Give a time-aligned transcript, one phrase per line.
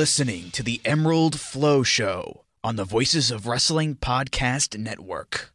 [0.00, 5.52] Listening to the Emerald Flow Show on the Voices of Wrestling Podcast Network.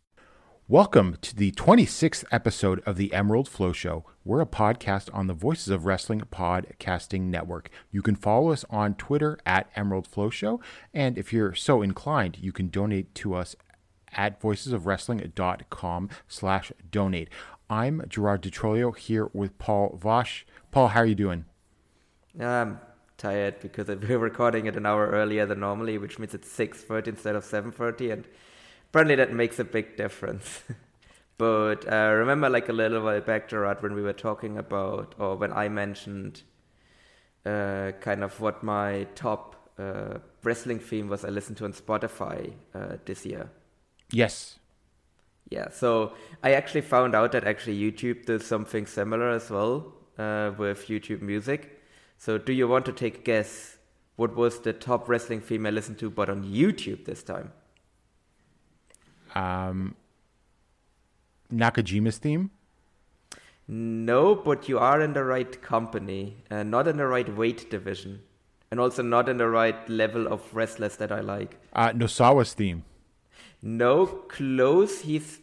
[0.67, 4.05] Welcome to the 26th episode of the Emerald Flow Show.
[4.23, 7.71] We're a podcast on the Voices of Wrestling Podcasting Network.
[7.89, 10.61] You can follow us on Twitter at Emerald Flow Show,
[10.93, 13.55] and if you're so inclined, you can donate to us
[14.13, 17.29] at voicesofwrestling.com slash donate.
[17.67, 20.45] I'm Gerard Di Trolio here with Paul Vosh.
[20.69, 21.45] Paul, how are you doing?
[22.39, 22.79] I'm
[23.17, 27.35] tired because we're recording it an hour earlier than normally, which means it's 6.30 instead
[27.35, 28.27] of 7.30, and
[28.89, 30.63] apparently that makes a big difference.
[31.37, 35.35] but uh, remember like a little while back, Gerard, when we were talking about, or
[35.35, 36.43] when I mentioned
[37.45, 42.53] uh, kind of what my top uh, wrestling theme was I listened to on Spotify
[42.73, 43.49] uh, this year.
[44.11, 44.59] Yes.
[45.49, 50.51] Yeah, so I actually found out that actually YouTube does something similar as well uh,
[50.57, 51.74] with YouTube Music.
[52.17, 53.77] So, do you want to take a guess
[54.15, 57.51] what was the top wrestling theme I listened to, but on YouTube this time?
[59.35, 59.95] Um,
[61.51, 62.51] Nakajima's theme?
[63.67, 68.21] No, but you are in the right company, uh, not in the right weight division,
[68.69, 71.57] and also not in the right level of wrestlers that I like.
[71.73, 72.83] Uh, Nosawa's theme.
[73.61, 75.01] No, close.
[75.01, 75.39] He's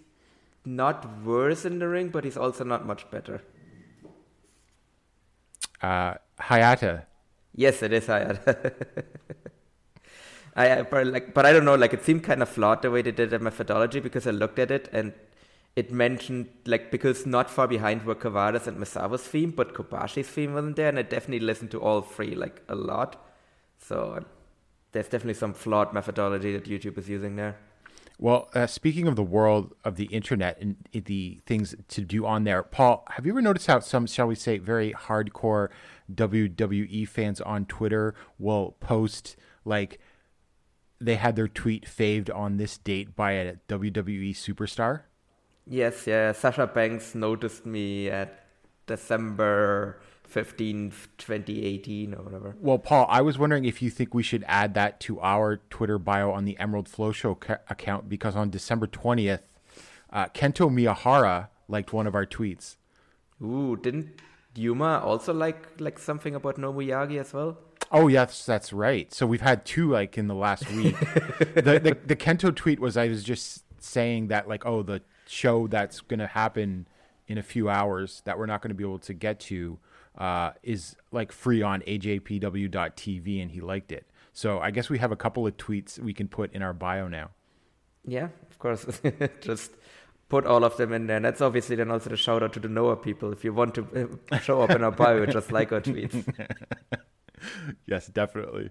[0.65, 3.43] not worse in the ring, but he's also not much better.
[5.81, 6.15] Uh,
[6.49, 7.05] Hayata.
[7.55, 8.75] Yes, it is Hayat.
[10.57, 11.75] I, but like, but I don't know.
[11.75, 14.59] Like, it seemed kind of flawed the way they did the methodology because I looked
[14.59, 15.13] at it and
[15.75, 20.55] it mentioned like because not far behind were Kawada's and Misawa's theme, but Kobashi's theme
[20.55, 23.25] wasn't there, and I definitely listened to all three like a lot.
[23.79, 24.25] So
[24.93, 27.57] there's definitely some flawed methodology that YouTube is using there.
[28.23, 32.45] Well, uh, speaking of the world of the internet and the things to do on
[32.45, 35.71] there, Paul, have you ever noticed how some, shall we say, very hardcore
[36.15, 39.35] WWE fans on Twitter will post
[39.65, 39.99] like
[41.01, 45.01] they had their tweet faved on this date by a WWE superstar?
[45.67, 46.31] Yes, yeah.
[46.31, 48.47] Sasha Banks noticed me at
[48.87, 50.01] December
[50.33, 52.57] 15, 2018 or whatever.
[52.59, 55.99] Well, Paul, I was wondering if you think we should add that to our Twitter
[55.99, 59.41] bio on the Emerald Flow Show ca- account because on December 20th,
[60.11, 62.77] uh, Kento Miyahara liked one of our tweets.
[63.43, 64.23] Ooh, didn't
[64.55, 67.59] Yuma also like like something about Nomuyagi as well?
[67.91, 69.13] Oh yes, that's right.
[69.13, 70.99] So we've had two like in the last week.
[71.55, 75.67] the, the the Kento tweet was I was just saying that like oh the show
[75.67, 76.87] that's gonna happen
[77.29, 79.79] in a few hours that we're not gonna be able to get to
[80.19, 84.07] uh, is like free on ajpw.tv and he liked it.
[84.33, 87.09] So I guess we have a couple of tweets we can put in our bio
[87.09, 87.31] now.
[88.07, 88.87] Yeah, of course.
[89.41, 89.73] Just
[90.29, 91.17] put all of them in there.
[91.17, 93.33] And that's obviously then also the shout out to the Noah people.
[93.33, 96.25] If you want to uh, show up in our bio, just like our tweets.
[97.89, 98.71] Yes, definitely.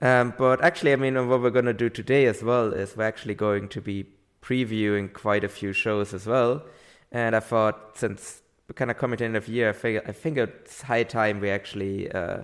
[0.00, 3.04] Um, but actually, I mean, what we're going to do today as well is we're
[3.04, 4.10] actually going to be
[4.42, 6.66] previewing quite a few shows as well.
[7.10, 10.12] And I thought, since kind of coming to the end of year, I think, I
[10.12, 12.42] think it's high time we actually uh,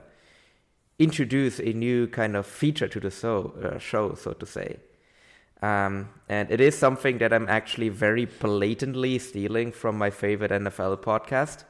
[0.99, 4.77] introduce a new kind of feature to the show, uh, show so to say.
[5.63, 10.99] Um, and it is something that I'm actually very blatantly stealing from my favorite NFL
[10.99, 11.65] podcast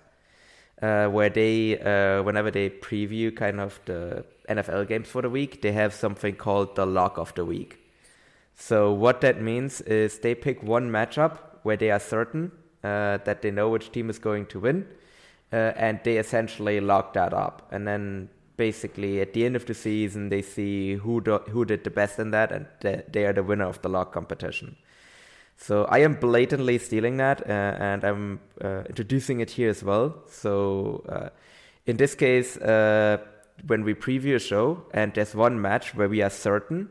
[0.83, 5.63] uh, where they, uh, whenever they preview kind of the NFL games for the week,
[5.63, 7.79] they have something called the lock of the week.
[8.57, 12.53] So what that means is they pick one matchup where they are certain
[12.83, 14.87] uh, that they know which team is going to win,
[15.53, 17.69] uh, and they essentially lock that up.
[17.71, 21.85] And then basically at the end of the season, they see who do, who did
[21.85, 24.77] the best in that, and they, they are the winner of the lock competition.
[25.57, 30.15] So I am blatantly stealing that, uh, and I'm uh, introducing it here as well.
[30.29, 31.29] So uh,
[31.85, 33.19] in this case, uh,
[33.67, 36.89] when we preview a show, and there's one match where we are certain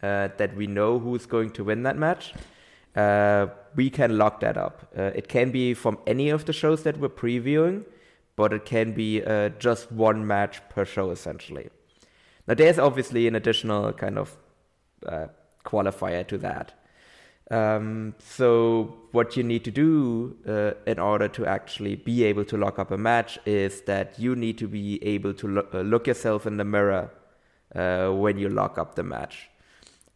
[0.00, 2.32] that we know who's going to win that match,
[3.74, 4.86] we can lock that up.
[4.94, 7.84] it can be from any of the shows that we're previewing,
[8.36, 9.22] but it can be
[9.58, 11.68] just one match per show essentially.
[12.46, 14.36] Now there's obviously an additional kind of
[15.64, 16.72] qualifier to that.
[17.50, 22.56] Um, so what you need to do uh, in order to actually be able to
[22.56, 26.06] lock up a match is that you need to be able to lo- uh, look
[26.06, 27.10] yourself in the mirror
[27.74, 29.50] uh, when you lock up the match.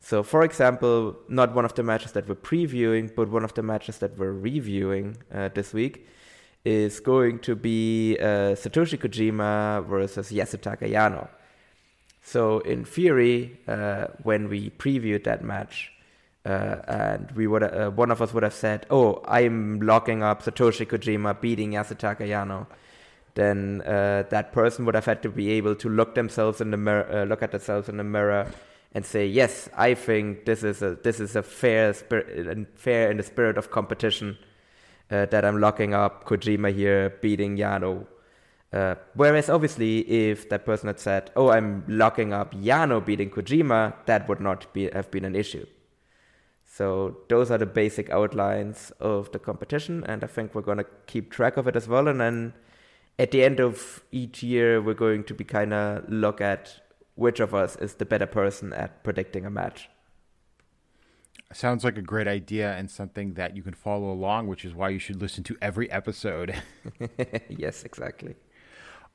[0.08, 3.62] So, for example, not one of the matches that we're previewing, but one of the
[3.64, 6.06] matches that we're reviewing uh, this week
[6.64, 11.28] is going to be uh, Satoshi Kojima versus Yasutaka Yano.
[12.22, 15.90] So, in theory, uh, when we previewed that match,
[16.44, 20.44] uh, and we would uh, one of us would have said, "Oh, I'm locking up
[20.44, 22.68] Satoshi Kojima beating Yasutaka Yano,"
[23.34, 26.76] then uh, that person would have had to be able to look themselves in the
[26.76, 28.52] mirror, look at themselves in the mirror,
[28.96, 33.18] and say, "Yes, I think this is a this is a fair spirit, fair in
[33.18, 34.38] the spirit of competition
[35.10, 38.06] uh, that I'm locking up Kojima here beating Yano."
[38.72, 39.98] Uh, whereas obviously,
[40.30, 44.72] if that person had said, "Oh, I'm locking up Yano beating Kojima," that would not
[44.72, 45.66] be have been an issue.
[46.64, 51.30] So those are the basic outlines of the competition, and I think we're to keep
[51.30, 52.08] track of it as well.
[52.08, 52.54] And then
[53.18, 56.80] at the end of each year, we're going to be kind of look at
[57.16, 59.88] which of us is the better person at predicting a match.
[61.52, 64.88] Sounds like a great idea and something that you can follow along, which is why
[64.90, 66.54] you should listen to every episode.
[67.48, 68.34] yes, exactly.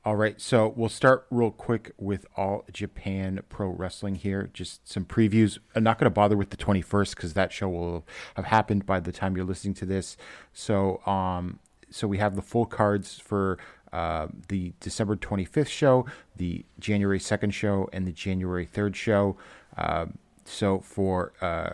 [0.04, 4.50] All right, so we'll start real quick with All Japan Pro Wrestling here.
[4.52, 5.58] Just some previews.
[5.76, 8.98] I'm not going to bother with the 21st because that show will have happened by
[8.98, 10.16] the time you're listening to this.
[10.52, 13.58] So, um, so we have the full cards for
[13.92, 16.06] uh, the December 25th show,
[16.36, 19.36] the January 2nd show, and the January 3rd show.
[19.76, 20.06] Uh,
[20.44, 21.70] so for uh,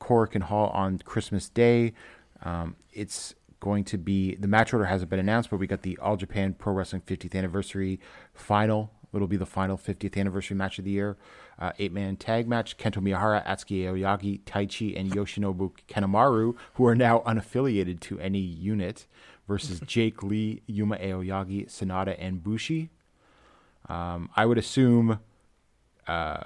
[0.00, 1.92] Korakuen Hall on Christmas Day,
[2.42, 5.96] um, it's going to be the match order hasn't been announced, but we got the
[5.98, 8.00] All Japan Pro Wrestling 50th Anniversary
[8.34, 8.90] final.
[9.14, 11.16] It'll be the final 50th anniversary match of the year.
[11.58, 16.94] Uh, eight man tag match Kento Miyahara, Atsuki Aoyagi, Taichi, and Yoshinobu Kanemaru, who are
[16.94, 19.06] now unaffiliated to any unit,
[19.52, 22.82] versus Jake Lee, Yuma Aoyagi, Sanada, and Bushi.
[23.88, 25.18] Um, I would assume
[26.08, 26.44] uh,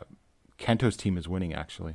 [0.58, 1.94] Kento's team is winning, actually.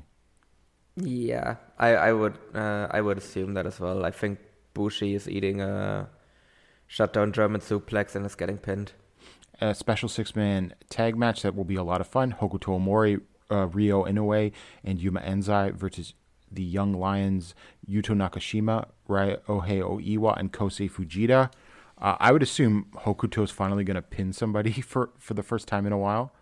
[0.95, 4.05] Yeah, I, I would uh, I would assume that as well.
[4.05, 4.39] I think
[4.73, 6.07] Bushi is eating a
[6.87, 8.89] shutdown German suplex and is getting pinned.
[9.61, 12.35] a special six man tag match that will be a lot of fun.
[12.39, 14.51] Hokuto Omori, uh, Ryo Inoue,
[14.83, 16.13] and Yuma Anzai versus
[16.51, 17.55] the Young Lions,
[17.89, 21.51] Yuto Nakashima, Ryohei Oiwa, and Kosei Fujita.
[21.97, 25.85] Uh, I would assume Hokuto's finally going to pin somebody for, for the first time
[25.85, 26.33] in a while.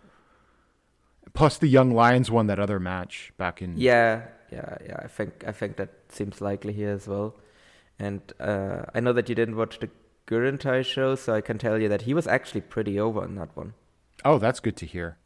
[1.32, 3.76] Plus, the Young Lions won that other match back in.
[3.76, 4.96] Yeah, yeah, yeah.
[4.98, 7.36] I think I think that seems likely here as well.
[7.98, 9.90] And uh, I know that you didn't watch the
[10.26, 13.56] Gurentai show, so I can tell you that he was actually pretty over on that
[13.56, 13.74] one.
[14.24, 15.18] Oh, that's good to hear.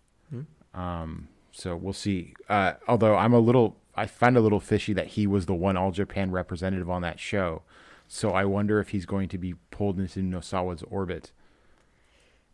[0.75, 2.35] Um, so we'll see.
[2.49, 5.77] Uh, although I'm a little, I find a little fishy that he was the one
[5.77, 7.63] All Japan representative on that show.
[8.09, 11.33] So I wonder if he's going to be pulled into Nosawa's orbit.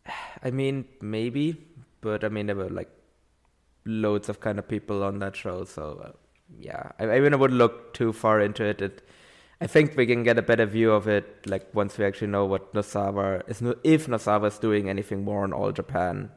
[0.43, 1.57] I mean, maybe,
[2.01, 2.89] but I mean, there were like
[3.85, 6.11] loads of kind of people on that show, so uh,
[6.59, 8.81] yeah, I, I mean, I wouldn't look too far into it.
[8.81, 9.07] it.
[9.59, 12.45] I think we can get a better view of it, like once we actually know
[12.45, 16.31] what Nosawa is, if Nosawa is doing anything more on All Japan,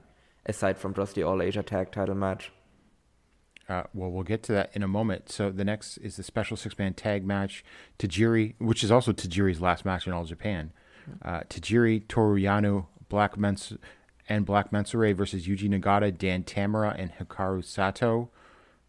[0.44, 2.52] aside from just the All Asia Tag Title match.
[3.68, 5.30] Uh, well, we'll get to that in a moment.
[5.30, 7.64] So the next is the special six man tag match.
[7.98, 10.72] Tajiri, which is also Tajiri's last match in All Japan.
[11.22, 13.76] Uh, Tajiri, Toru Yano, Black Mens-
[14.28, 18.30] and Black Mensore versus Yuji Nagata, Dan Tamura, and Hikaru Sato.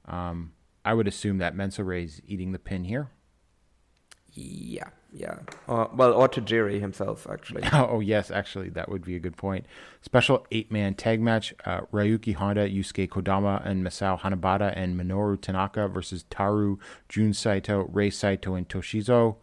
[0.05, 0.53] Um,
[0.83, 3.09] I would assume that Mensore is eating the pin here.
[4.31, 5.37] Yeah, yeah.
[5.69, 7.63] Uh, well, or Tajiri himself, actually.
[7.73, 9.65] oh, yes, actually, that would be a good point.
[10.01, 15.39] Special eight man tag match uh, Ryuki Honda, Yusuke Kodama, and Masao Hanabata, and Minoru
[15.39, 19.37] Tanaka versus Taru, Jun Saito, Rei Saito, and Toshizo.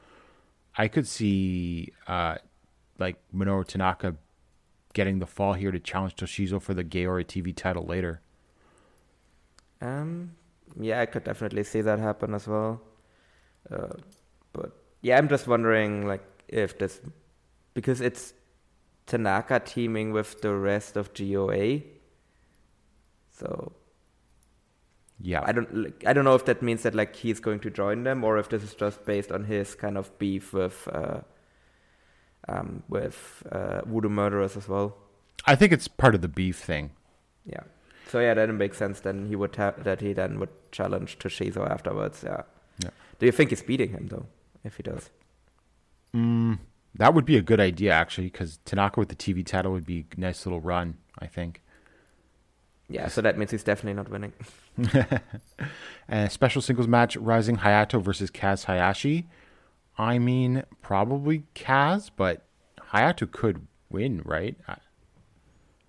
[0.77, 2.37] I could see uh,
[2.99, 4.17] like Minoru Tanaka
[4.93, 8.21] getting the fall here to challenge Toshizo for the Gaora TV title later.
[9.81, 10.33] Um,
[10.79, 12.83] yeah, I could definitely see that happen as well.
[13.71, 13.95] Uh,
[14.53, 17.01] but yeah, I'm just wondering, like, if this
[17.75, 18.35] because it's
[19.07, 21.81] Tanaka teaming with the rest of GOA.
[23.31, 23.73] So
[25.21, 27.71] Yeah, I don't, like, I don't know if that means that like he's going to
[27.71, 31.21] join them, or if this is just based on his kind of beef with, uh,
[32.49, 34.97] um, with uh, Voodoo Murderers as well.
[35.47, 36.91] I think it's part of the beef thing.
[37.45, 37.63] Yeah.
[38.09, 39.01] So yeah, that makes sense.
[39.01, 42.23] Then he would ha- that he then would challenge Toshizo afterwards.
[42.25, 42.43] Yeah.
[42.83, 42.91] Yeah.
[43.19, 44.27] Do you think he's beating him though?
[44.65, 45.11] If he does.
[46.15, 46.59] Mm,
[46.95, 50.07] that would be a good idea actually, because Tanaka with the TV title would be
[50.17, 50.99] a nice little run.
[51.19, 51.63] I think.
[52.89, 53.09] Yeah.
[53.09, 54.33] So that means he's definitely not winning.
[56.09, 59.29] And a special singles match: Rising Hayato versus Kaz Hayashi.
[59.99, 62.45] I mean, probably Kaz, but
[62.93, 64.57] Hayato could win, right?
[64.69, 64.79] I-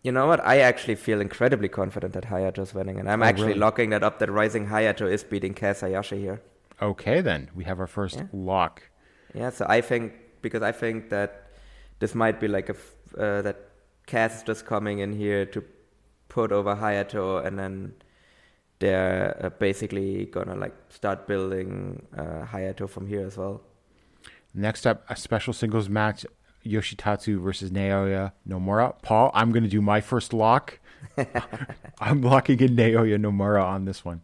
[0.03, 0.45] You know what?
[0.45, 3.59] I actually feel incredibly confident that Hayato's winning, and I'm Oh, actually really?
[3.59, 4.19] locking that up.
[4.19, 6.41] That Rising Hayato is beating Kaz Hayashi here.
[6.83, 8.27] Okay, then we have our first Yeah.
[8.33, 8.83] lock.
[9.33, 11.47] Yeah, so I think because I think that
[11.99, 13.57] this might be like a f- uh, that
[14.07, 15.63] Kaz is just coming in here to
[16.29, 17.93] put over Hayato, and then
[18.79, 23.61] they're uh, basically gonna like start building uh, Hayato from here as well.
[24.53, 26.25] Next up, a special singles match:
[26.65, 28.93] Yoshitatsu versus Naoya Nomura.
[29.01, 30.79] Paul, I'm to do my first lock.
[31.99, 34.21] I'm locking in Naoya Nomura on this one.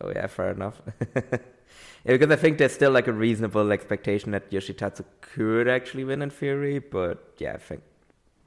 [0.00, 0.80] Oh yeah, fair enough.
[2.04, 6.22] yeah, because I think there's still like a reasonable expectation that Yoshitatsu could actually win
[6.22, 7.82] in theory, but yeah, I think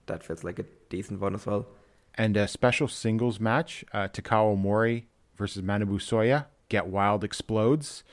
[0.05, 1.67] that feels like a decent one as well.
[2.15, 5.03] And a special singles match: uh, Takao Omori
[5.35, 6.45] versus Manabu Soya.
[6.69, 8.03] Get Wild explodes.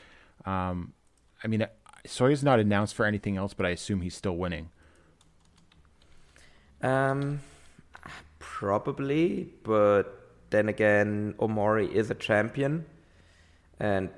[0.44, 0.92] Um,
[1.42, 1.66] I mean,
[2.06, 4.70] Soya's not announced for anything else, but I assume he's still winning.
[6.82, 7.40] Um,
[8.38, 12.84] probably, but then again, Omori is a champion,
[13.80, 14.10] and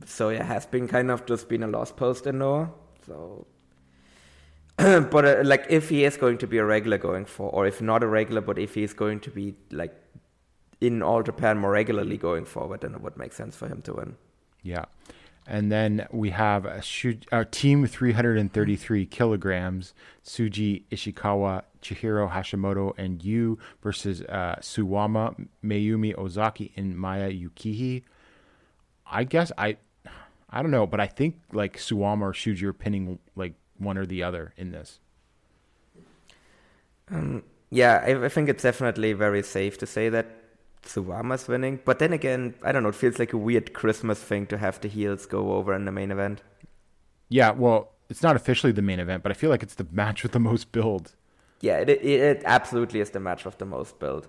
[0.00, 2.70] Soya has been kind of just been a lost post in Noah.
[3.06, 3.46] So,
[4.76, 7.80] but uh, like, if he is going to be a regular going for, or if
[7.80, 9.94] not a regular, but if he is going to be like
[10.80, 13.94] in All Japan more regularly going forward, then it would make sense for him to
[13.94, 14.16] win.
[14.62, 14.84] Yeah.
[15.46, 19.92] And then we have a Shu- uh, Team 333 kilograms,
[20.24, 28.04] Shuji Ishikawa, Chihiro Hashimoto, and Yu versus uh, Suwama, Mayumi Ozaki, and Maya Yukihi.
[29.12, 29.76] I guess I,
[30.50, 34.06] I don't know, but I think like Suwama or Shuji are pinning like one or
[34.06, 34.98] the other in this.
[37.10, 40.26] Um, yeah, I, I think it's definitely very safe to say that
[40.82, 41.80] Suwama's winning.
[41.84, 42.88] But then again, I don't know.
[42.88, 45.92] It feels like a weird Christmas thing to have the heels go over in the
[45.92, 46.42] main event.
[47.28, 50.22] Yeah, well, it's not officially the main event, but I feel like it's the match
[50.22, 51.14] with the most build.
[51.60, 54.28] Yeah, it, it, it absolutely is the match with the most build.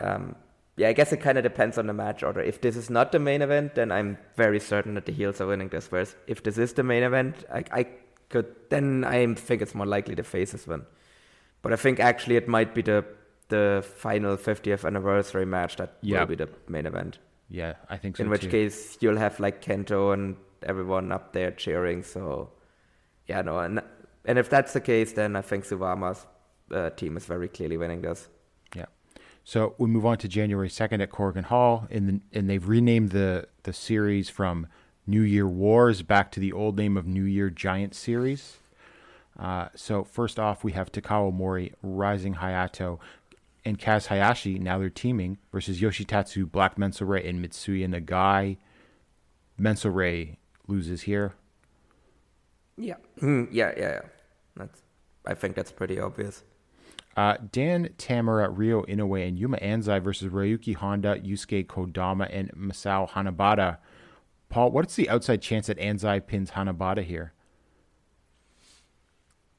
[0.00, 0.36] Um,
[0.80, 2.40] yeah, I guess it kind of depends on the match order.
[2.40, 5.46] If this is not the main event, then I'm very certain that the heels are
[5.46, 5.90] winning this.
[5.92, 7.86] Whereas if this is the main event, I, I
[8.30, 10.82] could then I think it's more likely the faces win.
[11.62, 13.04] But I think actually it might be the
[13.48, 16.20] the final 50th anniversary match that Yeah.
[16.20, 17.18] will be the main event.
[17.48, 18.50] Yeah, I think so In which too.
[18.50, 22.02] case you'll have like Kento and everyone up there cheering.
[22.04, 22.50] So
[23.26, 23.82] yeah, no, and
[24.24, 26.26] and if that's the case, then I think Suwama's
[26.70, 28.28] uh, team is very clearly winning this.
[29.44, 29.50] Yeah.
[29.50, 33.10] So we move on to January 2nd at Korakuen Hall, and, the, and they've renamed
[33.10, 34.66] the, the series from
[35.06, 38.58] New Year Wars back to the old name of New Year Giant Series.
[39.38, 42.98] Uh, so first off, we have Takao Omori, Rising Hayato,
[43.64, 44.58] and Kaz Hayashi.
[44.58, 48.58] Now they're teaming versus Yoshitatsu, Black Mensore, and Mitsuya Nagai.
[49.58, 51.34] Mensore loses here.
[52.76, 52.96] Yeah.
[53.20, 54.00] Mm, yeah, yeah, yeah.
[54.56, 54.82] That's.
[55.26, 56.44] I think that's pretty obvious.
[57.20, 63.10] Uh, Dan Tamura, Ryo Inoue, and Yuma Anzai versus Ryuki Honda, Yusuke Kodama, and Masao
[63.10, 63.76] Hanabata.
[64.48, 67.34] Paul, what's the outside chance that Anzai pins Hanabata here?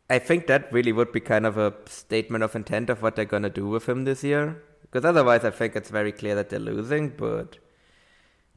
[0.10, 3.26] I think that really would be kind of a statement of intent of what they're
[3.26, 4.64] gonna do with him this year.
[4.82, 7.10] Because otherwise, I think it's very clear that they're losing.
[7.10, 7.60] But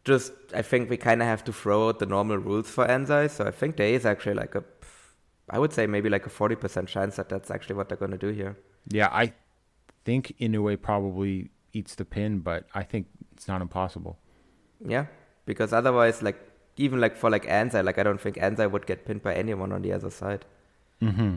[0.06, 3.30] just, I think we kind of have to throw out the normal rules for Anzai.
[3.30, 4.64] So I think there is actually like a,
[5.50, 8.16] I would say maybe like a forty percent chance that that's actually what they're gonna
[8.16, 8.56] do here.
[8.88, 9.32] Yeah, I
[10.04, 14.18] think Inoue probably eats the pin, but I think it's not impossible.
[14.84, 15.06] Yeah,
[15.46, 16.38] because otherwise, like
[16.76, 19.72] even like for like Anzai, like I don't think Anzai would get pinned by anyone
[19.72, 20.44] on the other side.
[21.00, 21.36] Hmm.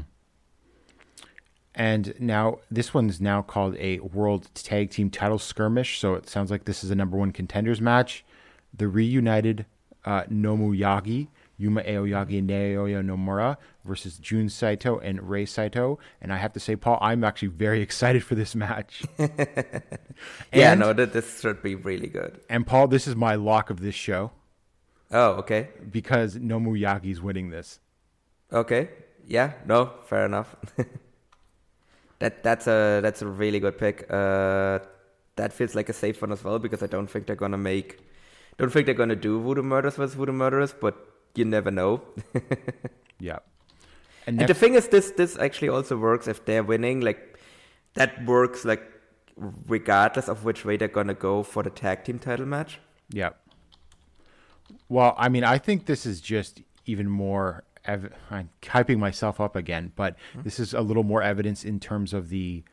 [1.75, 6.50] And now this one's now called a World Tag Team Title Skirmish, so it sounds
[6.50, 8.25] like this is a number one contenders match.
[8.75, 9.68] The reunited
[10.04, 11.27] uh, Nomuyagi,
[11.58, 15.98] Yuma Aoyagi, and Naoya Nomura versus Jun Saito and Rei Saito.
[16.22, 19.04] And I have to say, Paul, I'm actually very excited for this match.
[19.20, 22.40] yeah, And- no, this should be really good.
[22.50, 24.32] And Paul, this is my lock of this show
[25.10, 27.80] Oh, okay, because Nomuyagi's winning this.
[28.52, 28.90] okay,
[29.26, 30.56] yeah, no, fair enough.
[32.20, 34.06] that that's a that's a really good pick.
[34.10, 34.80] Uh,
[35.36, 38.00] that feels like a safe one as well because I don't think they're gonna make,
[38.58, 40.96] don't think they're gonna do Voodoo Murders versus Voodoo Murderers, but
[41.38, 42.01] you never know.
[43.20, 43.39] Yeah.
[44.27, 47.01] And And, the thing is, this this actually also works if they're winning.
[47.01, 47.39] Like
[47.96, 48.84] that works like
[49.67, 52.79] regardless of which way they're gonna go for the tag team title match.
[53.10, 53.32] yeah.
[54.89, 57.63] Well, I mean, I think this is just even more.
[57.86, 62.13] Ev- I'm hyping myself up again, but this is a little more evidence in terms
[62.13, 62.63] of the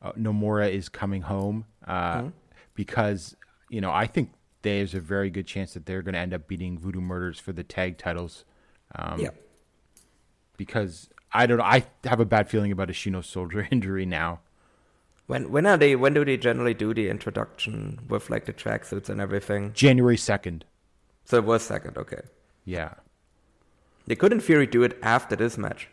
[0.00, 2.30] uh, Nomura is coming home uh,
[2.74, 3.36] because
[3.68, 4.30] you know I think
[4.64, 7.52] there's a very good chance that they're going to end up beating Voodoo Murders for
[7.52, 8.44] the tag titles.
[8.96, 9.30] Um, yeah.
[10.56, 11.64] because I don't know.
[11.64, 14.40] I have a bad feeling about a Shino Soldier injury now.
[15.26, 15.96] When when are they?
[15.96, 19.72] When do they generally do the introduction with like the tracksuits and everything?
[19.72, 20.62] January 2nd.
[21.24, 21.96] So it was second.
[21.96, 22.22] Okay.
[22.64, 22.94] Yeah.
[24.06, 25.88] They could in theory do it after this match.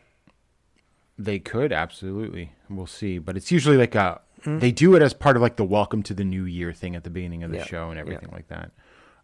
[1.18, 2.54] They could absolutely.
[2.70, 5.64] We'll see, but it's usually like a they do it as part of like the
[5.64, 8.02] welcome to the new year thing at the beginning of the Yeah, show and yeah.
[8.02, 8.72] everything like that.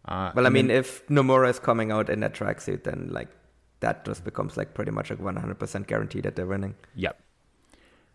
[0.04, 3.28] Uh, Well, I mean, then- if Nomura is coming out in that tracksuit, then like
[3.80, 6.74] that just becomes like pretty much like 100% guarantee that they're winning.
[6.94, 7.20] yep.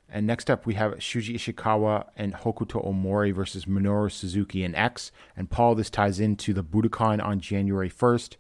[0.09, 5.11] And next up, we have Shuji Ishikawa and Hokuto Omori versus Minoru Suzuki and X.
[5.35, 8.35] And Paul, this ties into the Budokan on January 1st.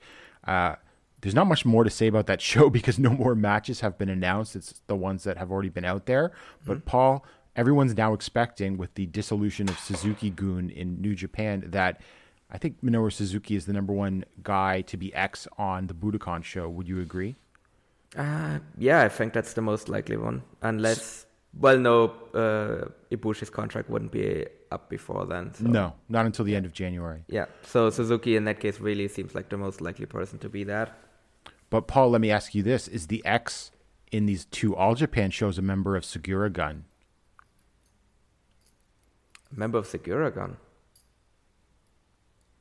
[0.45, 0.75] Uh,
[1.21, 4.09] there's not much more to say about that show because no more matches have been
[4.09, 4.55] announced.
[4.55, 6.31] It's the ones that have already been out there.
[6.63, 12.01] But Paul, everyone's now expecting with the dissolution of Suzuki Gun in New Japan that
[12.49, 16.43] I think Minoru Suzuki is the number one guy to be X on the Budokan
[16.43, 16.69] show.
[16.69, 17.35] Would you agree?
[18.15, 20.43] Uh, yeah, I think that's the most likely one.
[20.61, 21.25] Unless,
[21.59, 25.53] well, no, uh, Ibushi's contract wouldn't be up before then.
[25.53, 25.65] So.
[25.65, 27.23] No, not until the end of January.
[27.27, 30.63] Yeah, so Suzuki in that case really seems like the most likely person to be
[30.65, 30.95] that.
[31.71, 33.71] But Paul, let me ask you this: Is the X
[34.11, 36.85] in these two All Japan shows a member of Sugiura Gun?
[39.55, 40.57] Member of the Sugiura-gun.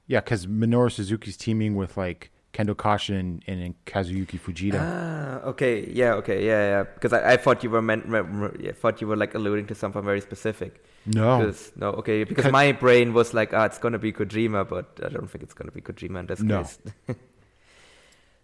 [0.07, 4.79] Yeah, because Minoru Suzuki's teaming with like Kendo Kashin and, and Kazuyuki Fujita.
[4.79, 6.83] Ah, okay, yeah, okay, yeah, yeah.
[6.83, 9.67] Because I, I thought you were meant, re- re- yeah, thought you were like alluding
[9.69, 10.85] to something very specific.
[11.07, 15.09] no, no, okay, because my brain was like, ah, it's gonna be Kojima, but I
[15.09, 16.63] don't think it's gonna be Kojima in this No.
[16.63, 16.79] case.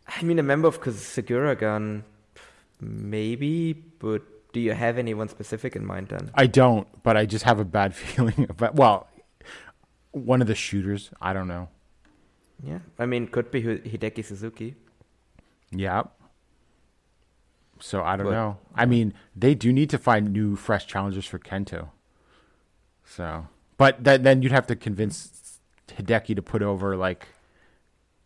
[0.08, 2.02] I mean, a member of Sugiura-gun,
[2.80, 6.30] maybe, but do you have anyone specific in mind then?
[6.34, 6.87] I don't.
[7.02, 8.74] But I just have a bad feeling about.
[8.74, 9.08] Well,
[10.12, 11.11] one of the shooters.
[11.20, 11.68] I don't know.
[12.62, 14.74] Yeah, I mean, could be Hideki Suzuki.
[15.70, 16.02] Yeah.
[17.80, 18.58] So I don't But- know.
[18.74, 21.90] I mean, they do need to find new, fresh challengers for Kento.
[23.04, 27.28] So, but that, then you'd have to convince Hideki to put over like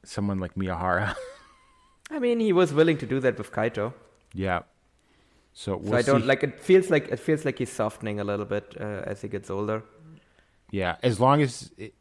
[0.04, 1.14] someone like Miyahara.
[2.10, 3.92] I mean, he was willing to do that with Kaito.
[4.34, 4.62] yeah.
[5.52, 6.26] So we'll so I don't see.
[6.26, 6.42] like.
[6.42, 9.50] It feels like it feels like he's softening a little bit uh, as he gets
[9.50, 9.84] older.
[10.70, 11.94] Yeah, as long as it,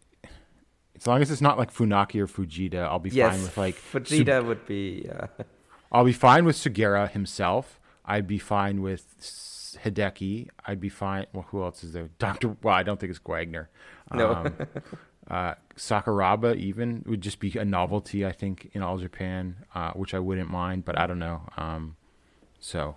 [0.95, 3.75] as long as it's not like Funaki or Fujita, I'll be yes, fine with like
[3.75, 5.09] Fujita would be.
[5.09, 5.27] Uh,
[5.91, 7.79] I'll be fine with Sugiura himself.
[8.05, 9.05] I'd be fine with
[9.83, 10.47] Hideki.
[10.65, 11.25] I'd be fine.
[11.33, 12.09] Well, who else is there?
[12.19, 12.55] Doctor.
[12.63, 13.69] Well, I don't think it's Wagner.
[14.13, 14.31] No.
[14.31, 14.55] Um,
[15.29, 18.25] uh, Sakuraba even would just be a novelty.
[18.25, 21.41] I think in all Japan, uh, which I wouldn't mind, but I don't know.
[21.57, 21.95] Um,
[22.59, 22.95] so,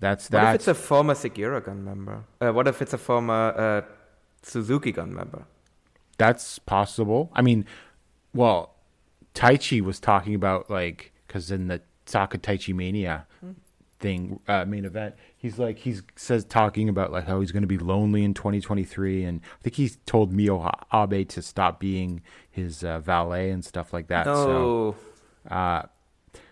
[0.00, 0.42] That's that.
[0.42, 2.24] What if it's a former Sugiura gun member?
[2.40, 3.82] Uh, what if it's a former uh,
[4.42, 5.44] Suzuki gun member?
[6.18, 7.30] That's possible.
[7.34, 7.64] I mean,
[8.34, 8.74] well,
[9.34, 13.26] Taichi was talking about like because in the Saka Taichi Mania
[14.00, 17.66] thing uh, main event, he's like he's says talking about like how he's going to
[17.68, 22.82] be lonely in 2023, and I think he told Miho Abe to stop being his
[22.82, 24.24] uh, valet and stuff like that.
[24.24, 24.96] So,
[25.48, 25.82] No, uh,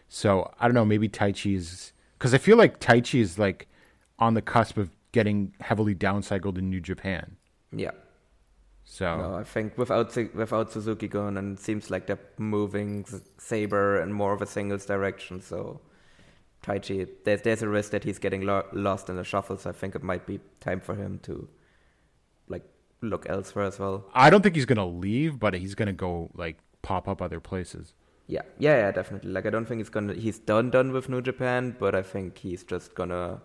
[0.09, 0.85] so I don't know.
[0.85, 3.69] Maybe Taichi is because I feel like Taichi is like
[4.19, 7.37] on the cusp of getting heavily downcycled in New Japan.
[7.73, 7.93] yeah.
[8.91, 13.05] So No, I think without without Suzuki gun, and it seems like they're moving
[13.37, 15.43] Sabre in more of a singles direction.
[15.43, 15.83] So
[16.65, 19.59] Taichi, there's there's a risk that he's getting lo- lost in the shuffle.
[19.59, 21.47] So I think it might be time for him to
[22.49, 22.65] like
[23.03, 24.07] look elsewhere as well.
[24.15, 27.93] I don't think he's gonna leave, but he's gonna go like pop up other places.
[28.29, 29.31] Yeah, yeah, yeah, definitely.
[29.31, 32.39] Like I don't think he's gonna he's done done with New Japan, but I think
[32.39, 33.41] he's just gonna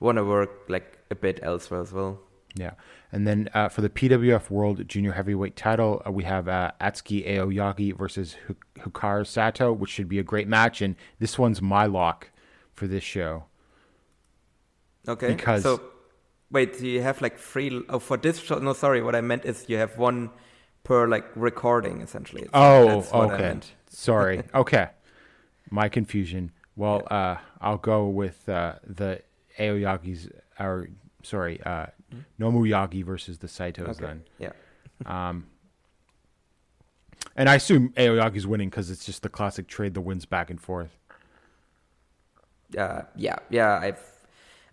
[0.00, 2.18] wanna work like a bit elsewhere as well.
[2.56, 2.72] Yeah,
[3.12, 7.24] and then uh, for the PWF World Junior Heavyweight Title, uh, we have uh, Atsuki
[7.28, 8.36] Aoyagi versus
[8.80, 10.80] Hikaru Sato, which should be a great match.
[10.82, 12.30] And this one's my lock
[12.74, 13.44] for this show.
[15.06, 15.34] Okay.
[15.34, 15.80] Because- so,
[16.50, 18.58] wait, so you have like three oh for this show?
[18.58, 19.02] No, sorry.
[19.02, 20.30] What I meant is you have one
[20.84, 22.44] per like recording essentially.
[22.44, 23.60] So Oh, that's what I okay.
[23.98, 24.42] Sorry.
[24.54, 24.88] okay,
[25.70, 26.52] my confusion.
[26.76, 29.22] Well, uh, I'll go with uh, the
[29.58, 30.28] Aoyagi's.
[30.60, 30.88] Or
[31.22, 31.86] sorry, uh,
[32.40, 34.04] Nomuyagi versus the Saitos Okay.
[34.06, 34.22] then.
[34.38, 34.52] Yeah.
[35.04, 35.46] Um,
[37.34, 40.60] and I assume Aoyagi's winning because it's just the classic trade the wins back and
[40.60, 40.96] forth.
[42.76, 43.78] Uh, yeah, yeah.
[43.80, 44.00] I've,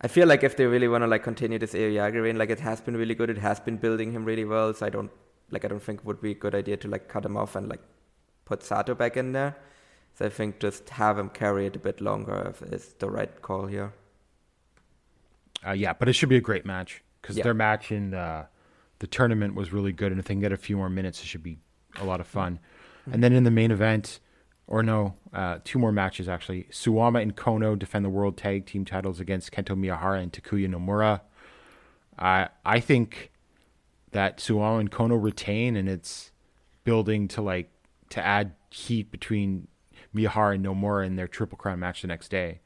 [0.01, 2.59] I feel like if they really want to like continue this Aoyagi reign, like it
[2.59, 3.31] has been really good.
[3.31, 4.71] It has been building him really well.
[4.75, 5.09] So I don't
[5.49, 5.65] like.
[5.65, 7.67] I don't think it would be a good idea to like cut him off and
[7.67, 7.81] like
[8.45, 9.55] put Sato back in there.
[10.17, 13.41] So I think just have him carry it a bit longer if is the right
[13.41, 13.93] call here.
[15.65, 17.43] Uh, yeah, but it should be a great match because Yeah.
[17.43, 18.45] their match in uh,
[18.99, 21.25] the tournament was really good, and if they can get a few more minutes, it
[21.25, 21.58] should be
[21.99, 22.60] a lot of fun.
[23.12, 24.19] And then in the main event,
[24.67, 26.63] or no, uh, two more matches actually.
[26.71, 31.21] Suwama and Kono defend the world tag team titles against Kento Miyahara and Takuya Nomura.
[32.17, 33.31] I I think
[34.12, 36.31] that Suwama and Kono retain, and it's
[36.84, 37.69] building to like
[38.09, 39.67] to add heat between
[40.15, 42.59] Miyahara and Nomura in their Triple Crown match the next day.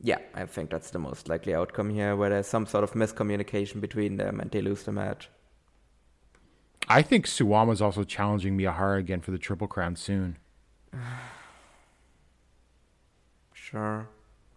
[0.00, 3.80] Yeah, I think that's the most likely outcome here, where there's some sort of miscommunication
[3.80, 5.28] between them and they lose the match.
[6.88, 10.36] I think Suwama's also challenging Miyahara again for the Triple Crown soon
[13.54, 14.08] Sure.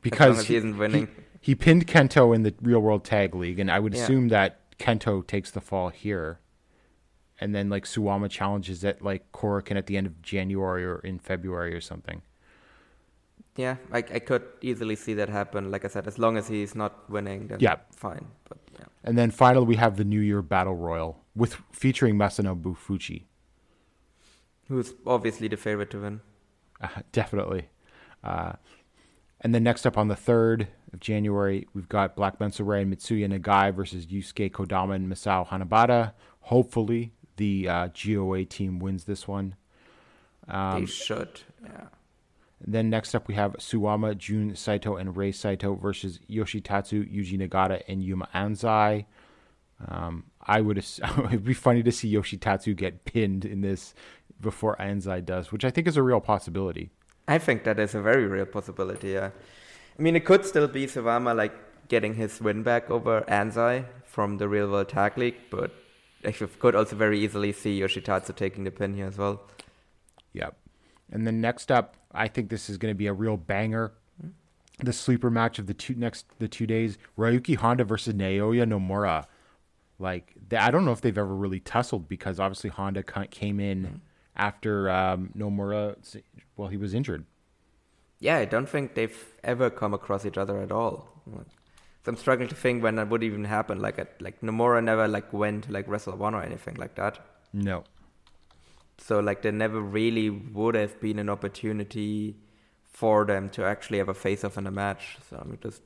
[0.02, 1.08] because as he isn't winning.
[1.40, 4.04] He, he pinned Kento in the Real World Tag League, and I would Yeah.
[4.04, 6.40] assume that Kento takes the fall here,
[7.40, 11.20] and then like Suwama challenges at like Korakuen at the end of January or in
[11.20, 12.22] February or something.
[13.58, 15.72] Yeah, I, I could easily see that happen.
[15.72, 17.78] Like I said, as long as he's not winning, then Yeah.
[17.96, 18.28] fine.
[18.50, 22.76] But yeah, And then finally, we have the New Year Battle Royal with featuring Masanobu
[22.78, 23.24] Fuchi.
[24.68, 26.22] who's obviously the favorite to win?
[26.82, 27.70] Uh, definitely.
[28.24, 28.54] Uh,
[29.42, 33.30] and then next up on the 3rd of January, we've got Black Mensore and Mitsuya
[33.32, 36.14] Nagai versus Yusuke Kodama and Masao Hanabata.
[36.42, 39.56] Hopefully, the uh, GOA team wins this one.
[40.48, 41.42] Um, they should.
[41.64, 41.88] Yeah.
[42.66, 47.82] then next up, we have Suwama, Jun Saito, and Rei Saito versus Yoshitatsu, Yuji Nagata,
[47.88, 49.06] and Yuma Anzai.
[49.88, 50.78] Um, I would.
[51.26, 53.94] It'd be funny to see Yoshitatsu get pinned in this
[54.40, 56.92] before Anzai does, which I think is a real possibility.
[57.28, 59.12] I think that is a very real possibility.
[59.12, 59.32] Yeah.
[59.98, 61.54] I mean, it could still be Suwama like
[61.88, 65.72] getting his win back over Anzai from the Real World Tag League, but
[66.26, 69.42] I could also very easily see Yoshitatsu taking the pin here as well.
[70.34, 70.58] Yep.
[71.12, 73.94] And then next up, I think this is going to be a real banger.
[74.80, 79.26] The sleeper match of the two next the two days: Ryuki Honda versus Naoya Nomura.
[80.00, 84.02] Like they, I don't know if they've ever really tussled because obviously Honda came in
[84.36, 85.96] after um, Nomura.
[86.58, 87.26] Well, he was injured.
[88.20, 91.08] Yeah, I don't think they've ever come across each other at all.
[92.06, 93.82] So I'm struggling to think when that would even happen.
[93.82, 97.18] Like, at, like Nomura never like went to like Wrestle One or anything like that.
[97.52, 97.84] No.
[99.00, 102.36] So like there never really would have been an opportunity
[102.84, 105.18] for them to actually have a face off in a match.
[105.28, 105.82] So I'm just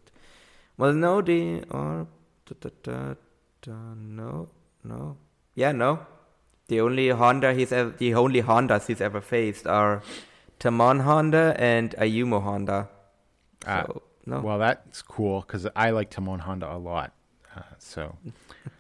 [0.78, 2.06] well no they are
[2.46, 3.14] da, da, da,
[3.62, 4.50] da, no
[4.84, 5.18] no
[5.56, 6.06] yeah no
[6.68, 10.04] the only Honda he's ever, the only Hondas he's ever faced are
[10.60, 12.90] Tamon Honda and Ayumu Honda.
[13.66, 17.14] Ah, So no Well, that's cool because I like Tamon Honda a lot.
[17.56, 18.18] Uh, so.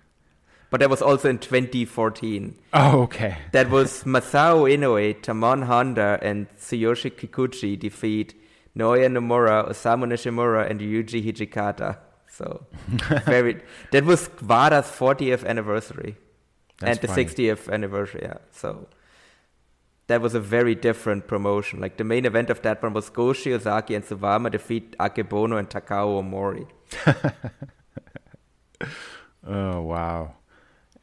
[0.69, 2.55] but that was also in 2014.
[2.73, 3.37] Oh, okay.
[3.51, 8.35] That was Masao Inoue, Tamon Honda, and Tsuyoshi Kikuchi defeat
[8.77, 11.97] Naoya Nomura, Osamu Nishimura, and Yuji Hijikata.
[12.31, 12.65] So
[13.25, 16.15] very that was Wada's 40th anniversary
[16.79, 17.25] That's and the funny.
[17.25, 18.21] 60th anniversary.
[18.23, 18.87] Yeah, so
[20.09, 21.79] that was a very different promotion.
[21.79, 25.69] Like the main event of that one was Go Shiozaki and Suwama defeat Akebono and
[25.69, 26.67] Takao Omori.
[29.47, 30.35] Oh wow!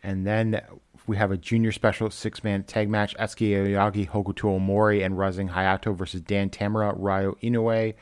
[0.03, 0.61] And then
[1.07, 5.49] we have a junior special six man tag match: Atsuki Aoyagi, Hokuto Omori, and Rising
[5.49, 7.95] Hayato versus Dan Tamura, Ryo Inoue,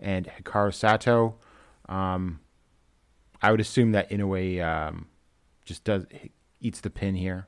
[0.00, 1.36] and Hikaru Sato.
[1.88, 2.40] Um,
[3.40, 5.06] I would assume that Inoue um,
[5.64, 6.04] just does
[6.60, 7.46] eats the pin here,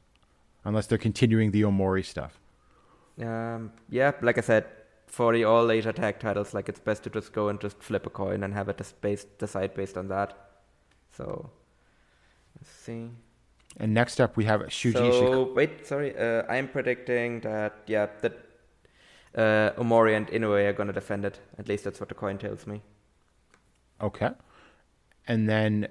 [0.64, 2.38] unless they're continuing the Omori stuff.
[3.20, 4.66] Um, yeah, like I said,
[5.06, 8.06] for the all Asia tag titles, like it's best to just go and just flip
[8.06, 10.36] a coin and have it dis- based, decide based on that.
[11.16, 11.50] So
[12.56, 13.10] let's see.
[13.76, 18.32] And next up, we have Shuji so wait, sorry, uh, I'm predicting that yeah that
[19.36, 21.40] uh, Omori and Inoue are gonna defend it.
[21.58, 22.82] At least that's what the coin tells me.
[24.00, 24.30] Okay.
[25.26, 25.88] And then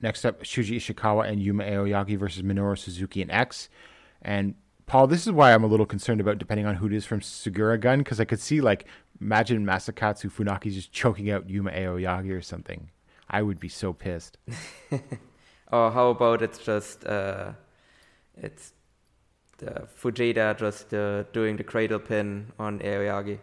[0.00, 3.68] next up, Shuji Ishikawa and Yuma Aoyagi versus Minoru Suzuki and X.
[4.22, 4.54] And
[4.86, 7.20] Paul, this is why I'm a little concerned about depending on who it is from
[7.20, 8.86] Sugiura Gun, because I could see like
[9.20, 12.90] imagine Masakatsu Funaki just choking out Yuma Aoyagi or something.
[13.30, 14.38] I would be so pissed.
[15.72, 17.52] Or how about it's just uh,
[18.36, 18.74] it's
[19.58, 23.38] the Fujita just uh, doing the cradle pin on Aoyagi.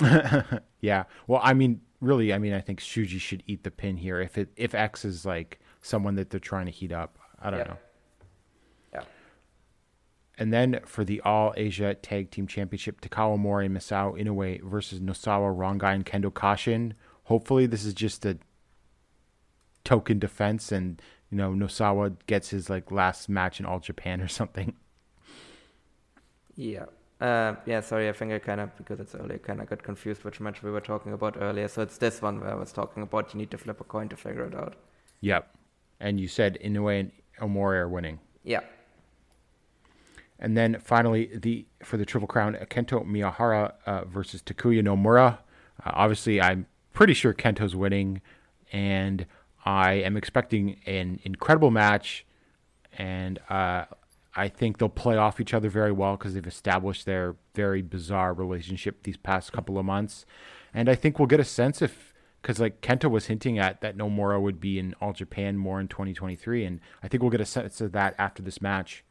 [0.80, 1.04] Yeah.
[1.26, 4.38] Well, I mean, really, I mean, I think Shuji should eat the pin here if
[4.38, 7.18] it if X is like someone that they're trying to heat up.
[7.40, 7.64] I don't Yeah.
[7.66, 7.76] know.
[10.40, 14.98] And then for the All Asia Tag Team Championship, Takao Omori and Masao Inoue versus
[14.98, 16.94] Nosawa Rongai and Kendo Kashin.
[17.24, 18.38] Hopefully, this is just a
[19.84, 24.28] token defense, and you know Nosawa gets his like last match in All Japan or
[24.40, 24.72] something.
[26.56, 26.86] Yeah.
[27.20, 30.24] Uh, yeah, sorry, I think I kind of, because it's earlier, kind of got confused
[30.24, 31.68] which match we were talking about earlier.
[31.68, 34.08] So it's this one where I was talking about you need to flip a coin
[34.08, 34.76] to figure it out.
[35.20, 35.54] Yep.
[36.00, 38.20] And you said Inoue and Omori are winning.
[38.42, 38.60] Yeah.
[40.40, 45.38] And then finally, the for the Triple Crown, Kento Miyahara uh, versus Takuya Nomura.
[45.84, 48.22] Uh, obviously, I'm pretty sure Kento's winning,
[48.72, 49.26] and
[49.64, 52.24] I am expecting an incredible match.
[52.96, 53.84] And uh,
[54.34, 58.32] I think they'll play off each other very well because they've established their very bizarre
[58.32, 60.24] relationship these past couple of months.
[60.72, 63.96] And I think we'll get a sense if, because like Kento was hinting at that
[63.96, 67.46] Nomura would be in All Japan more in 2023, and I think we'll get a
[67.46, 69.04] sense of that after this match.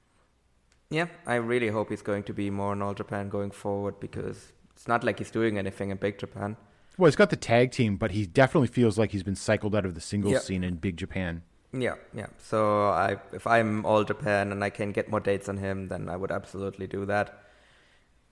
[0.90, 4.52] Yeah, I really hope he's going to be more in All Japan going forward because
[4.72, 6.58] it's not like he's doing anything in Big Japan.
[6.98, 9.86] Well, he's got the tag team, but he definitely feels like he's been cycled out
[9.86, 10.40] of the singles Yeah.
[10.40, 11.44] scene in Big Japan.
[11.72, 12.26] Yeah, yeah.
[12.40, 16.10] So I, if I'm All Japan and I can get more dates on him, then
[16.10, 17.44] I would absolutely do that.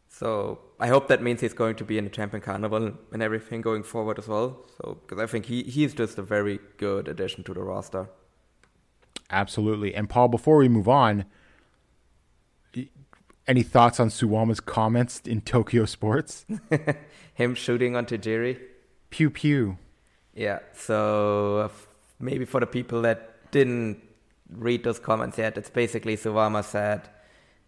[0.10, 3.62] So I hope that means he's going to be in the Champion Carnival and everything
[3.62, 4.66] going forward as well.
[4.78, 8.10] So because I think he, he's just a very good addition to the roster.
[9.30, 9.94] Absolutely.
[9.94, 11.26] And Paul, before we move on,
[13.48, 16.46] any thoughts on Suwama's comments in Tokyo Sports?
[17.34, 18.60] Him shooting on Tajiri.
[19.10, 19.78] pew pew.
[20.34, 21.70] Yeah, so uh,
[22.20, 24.02] maybe for the people that didn't
[24.52, 27.10] read those comments yet, it's basically Suwama said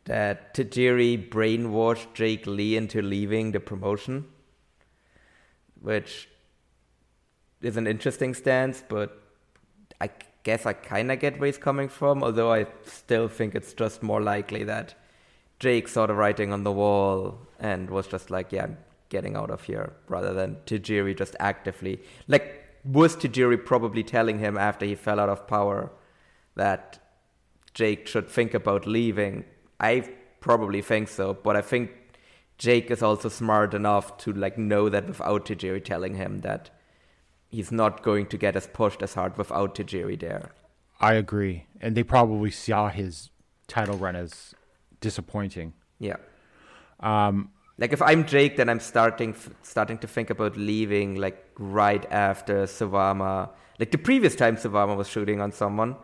[0.06, 4.26] that Tajiri brainwashed Jake Lee into leaving the promotion,
[5.82, 6.30] which
[7.62, 9.22] is an interesting stance, but
[10.00, 10.10] I
[10.44, 14.02] guess I kind of get where he's coming from, although I still think it's just
[14.02, 14.96] more likely that
[15.60, 18.78] Jake saw the writing on the wall and was just like, yeah, I'm
[19.10, 22.02] getting out of here, rather than Tajiri just actively.
[22.28, 25.92] Like, was Tajiri probably telling him after he fell out of power
[26.56, 27.00] that
[27.74, 29.44] Jake should think about leaving?
[29.80, 31.92] I probably think so, but I think
[32.58, 36.70] Jake is also smart enough to like know that without Tajiri telling him that
[37.50, 40.52] he's not going to get as pushed as hard without Tajiri there.
[41.00, 41.66] I agree.
[41.82, 43.30] And they probably saw his
[43.68, 44.54] title run as
[45.00, 45.74] disappointing.
[46.00, 46.18] Yeah.
[47.00, 51.46] Um, like if I'm Jake, then I'm starting f- starting to think about leaving like
[51.58, 53.50] right after Suwama.
[53.80, 55.96] Like the previous time Suwama was shooting on someone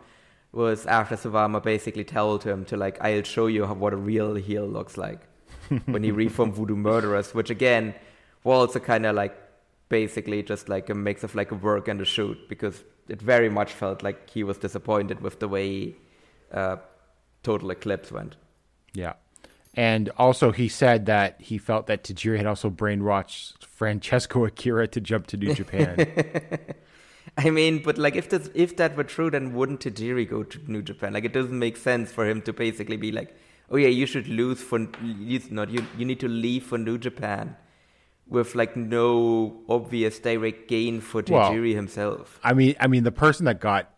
[0.52, 4.34] was after Suwama basically told him to like I'll show you how, what a real
[4.36, 5.20] heel looks like
[5.84, 7.94] when he reformed Voodoo Murderers, which again
[8.42, 9.36] was also kind of like
[9.88, 13.48] basically just like a mix of like a work and a shoot because it very
[13.48, 15.94] much felt like he was disappointed with the way
[16.52, 16.76] uh,
[17.42, 18.36] Total Eclipse went.
[18.96, 19.14] Yeah.
[19.74, 25.00] And also, he said that he felt that Tajiri had also brainwashed Francesco Akira to
[25.02, 26.06] jump to New Japan.
[27.36, 30.72] I mean, but like if this, if that were true, then wouldn't Tajiri go to
[30.72, 31.12] New Japan?
[31.12, 33.36] Like it doesn't make sense for him to basically be like,
[33.70, 36.96] oh yeah, you should lose for you not you you need to leave for New
[36.96, 37.54] Japan
[38.26, 42.40] with like no obvious direct gain for Well- Tajiri himself.
[42.42, 43.92] I mean, I mean, the person that got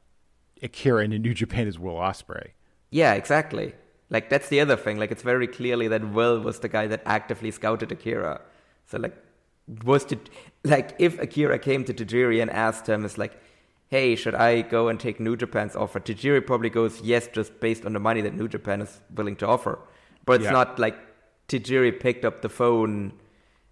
[0.60, 2.48] Akira into New Japan is Will Ospreay.
[2.90, 3.74] Yeah, exactly.
[4.10, 4.98] Like that's the other thing.
[4.98, 8.40] Like it's very clearly that Will was the guy that actively scouted Akira.
[8.86, 9.16] So like
[9.84, 10.18] was to
[10.64, 13.38] like if Akira came to Tajiri and asked him, it's like,
[13.88, 16.00] hey, should I go and take New Japan's offer?
[16.00, 19.46] Tajiri probably goes yes, just based on the money that New Japan is willing to
[19.46, 19.78] offer.
[20.24, 20.52] But it's Yeah.
[20.52, 20.96] not like
[21.48, 23.12] Tajiri picked up the phone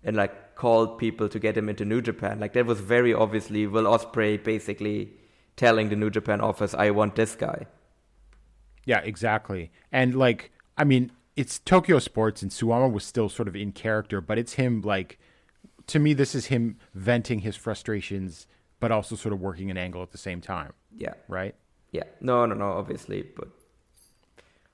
[0.05, 2.41] and like called people to get him into New Japan.
[2.41, 5.11] Like that was very obviously Will Ospreay basically
[5.57, 7.67] telling the New Japan office, I want this guy.
[8.87, 9.71] Yeah, exactly.
[9.93, 14.23] And like, I mean, it's Tokyo Sports, and Suwama was still sort of in character,
[14.23, 15.19] but it's him like,
[15.89, 18.47] to me, this is him venting his frustrations,
[18.81, 21.13] but also sort of working an angle at the same time, Yeah.
[21.29, 21.55] right?
[21.93, 23.49] Yeah, no, no, no, obviously, but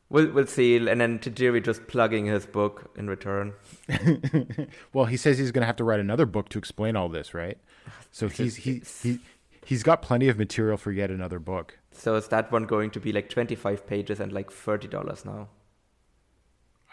[0.09, 0.77] we'll we'll see.
[0.77, 3.53] And then Tajiri just plugging his book in return.
[4.92, 7.35] Well, he says he's going to have to write another book to explain all this,
[7.35, 7.59] right?
[8.11, 9.18] So he's he, he
[9.64, 11.79] he's got plenty of material for yet another book.
[11.92, 15.24] So is that one going to be like twenty five pages and like thirty dollars
[15.24, 15.48] now?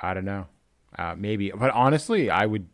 [0.02, 0.48] I don't know,
[0.98, 1.52] uh, maybe.
[1.52, 2.68] But honestly, I would,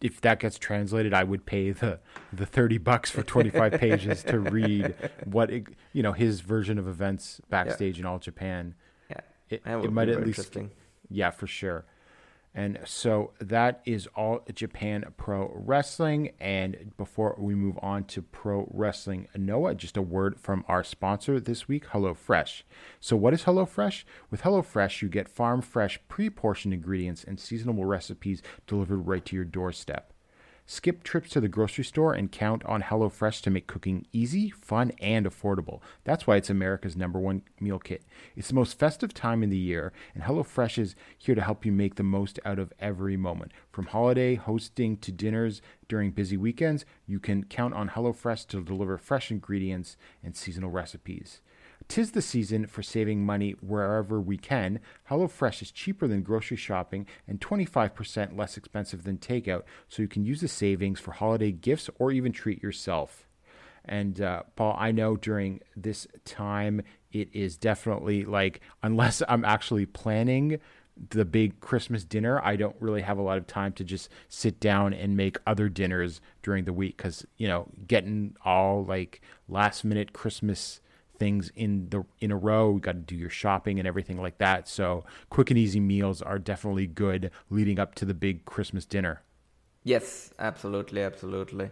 [0.00, 2.00] if that gets translated, I would pay the
[2.32, 6.78] the thirty bucks for twenty five pages to read what it, you know his version
[6.78, 8.74] of events backstage in all Japan.
[9.10, 10.70] Yeah, It, it might at least, interesting.
[11.10, 11.84] yeah, for sure.
[12.54, 16.30] And so that is all Japan Pro Wrestling.
[16.38, 21.40] And before we move on to Pro Wrestling Noah, just a word from our sponsor
[21.40, 22.62] this week, HelloFresh.
[23.00, 24.04] So, what is HelloFresh?
[24.30, 29.34] With HelloFresh, you get farm fresh, pre portioned ingredients and seasonable recipes delivered right to
[29.34, 30.13] your doorstep.
[30.66, 34.92] Skip trips to the grocery store and count on HelloFresh to make cooking easy, fun,
[34.98, 35.82] and affordable.
[36.04, 38.02] That's why it's America's number one meal kit.
[38.34, 41.72] It's the most festive time in the year, and HelloFresh is here to help you
[41.72, 43.52] make the most out of every moment.
[43.70, 48.96] From holiday hosting to dinners during busy weekends, you can count on HelloFresh to deliver
[48.96, 51.42] fresh ingredients and seasonal recipes.
[51.88, 54.80] Tis the season for saving money wherever we can.
[55.10, 60.24] HelloFresh is cheaper than grocery shopping and 25% less expensive than takeout, so you can
[60.24, 63.26] use the savings for holiday gifts or even treat yourself.
[63.84, 69.86] And uh, Paul, I know during this time, it is definitely like, unless I'm actually
[69.86, 70.58] planning
[71.10, 74.60] the big Christmas dinner, I don't really have a lot of time to just sit
[74.60, 79.84] down and make other dinners during the week because, you know, getting all like last
[79.84, 80.80] minute Christmas
[81.18, 84.38] things in the in a row you got to do your shopping and everything like
[84.38, 88.84] that so quick and easy meals are definitely good leading up to the big christmas
[88.84, 89.22] dinner
[89.84, 91.70] Yes, absolutely, absolutely.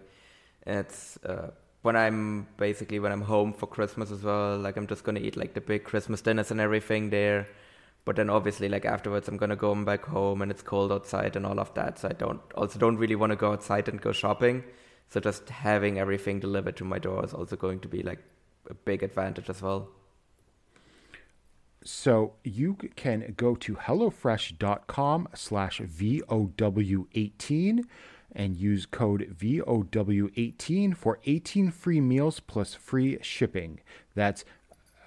[0.67, 1.51] It's uh,
[1.81, 4.59] when I'm basically when I'm home for Christmas as well.
[4.59, 7.49] Like I'm just gonna eat like the big Christmas dinners and everything there.
[8.05, 11.47] But then obviously like afterwards I'm gonna go back home and it's cold outside and
[11.47, 11.99] all of that.
[11.99, 14.63] So I don't also don't really want to go outside and go shopping.
[15.09, 18.21] So just having everything delivered to my door is also going to be like
[18.69, 19.89] a big advantage as well.
[21.85, 27.85] so you can go to hellofresh.com slash vow18
[28.35, 33.81] and use code vow18 for 18 free meals plus free shipping.
[34.15, 34.45] That's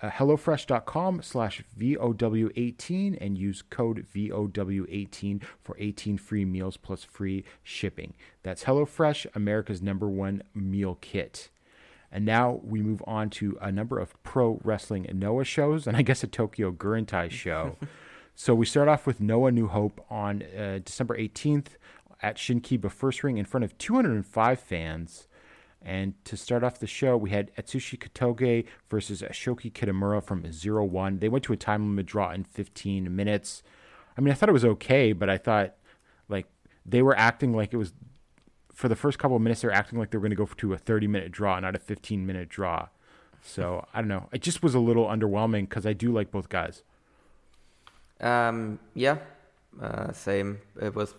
[0.01, 8.13] uh, hellofresh.com slash vow18 and use code vow18 for 18 free meals plus free shipping.
[8.43, 11.49] That's hellofresh america's number one meal kit
[12.15, 16.01] and now we move on to a number of pro wrestling Noah shows, and I
[16.01, 17.75] guess a Tokyo Gurentai show.
[18.35, 21.71] so we start off with Noah New Hope on uh, December 18th
[22.21, 25.27] at Shinkiba First Ring in front of 205 fans.
[25.81, 30.85] And to start off the show, we had Atsushi Kotoge versus Shoki Kitamura from Zero
[30.85, 31.19] One.
[31.19, 33.61] They went to a time limit draw in 15 minutes.
[34.17, 35.75] I mean, I thought it was okay, but I thought
[36.29, 36.47] like
[36.85, 37.91] they were acting like it was
[38.75, 40.77] for the first couple of minutes, they're acting like they're going to go to a
[40.77, 42.89] 30 minute draw, not a 15 minute draw.
[43.41, 44.27] So I don't know.
[44.33, 46.83] It just was a little underwhelming because I do like both guys.
[48.19, 49.19] Um, yeah,
[49.81, 50.59] uh, same.
[50.81, 51.15] It was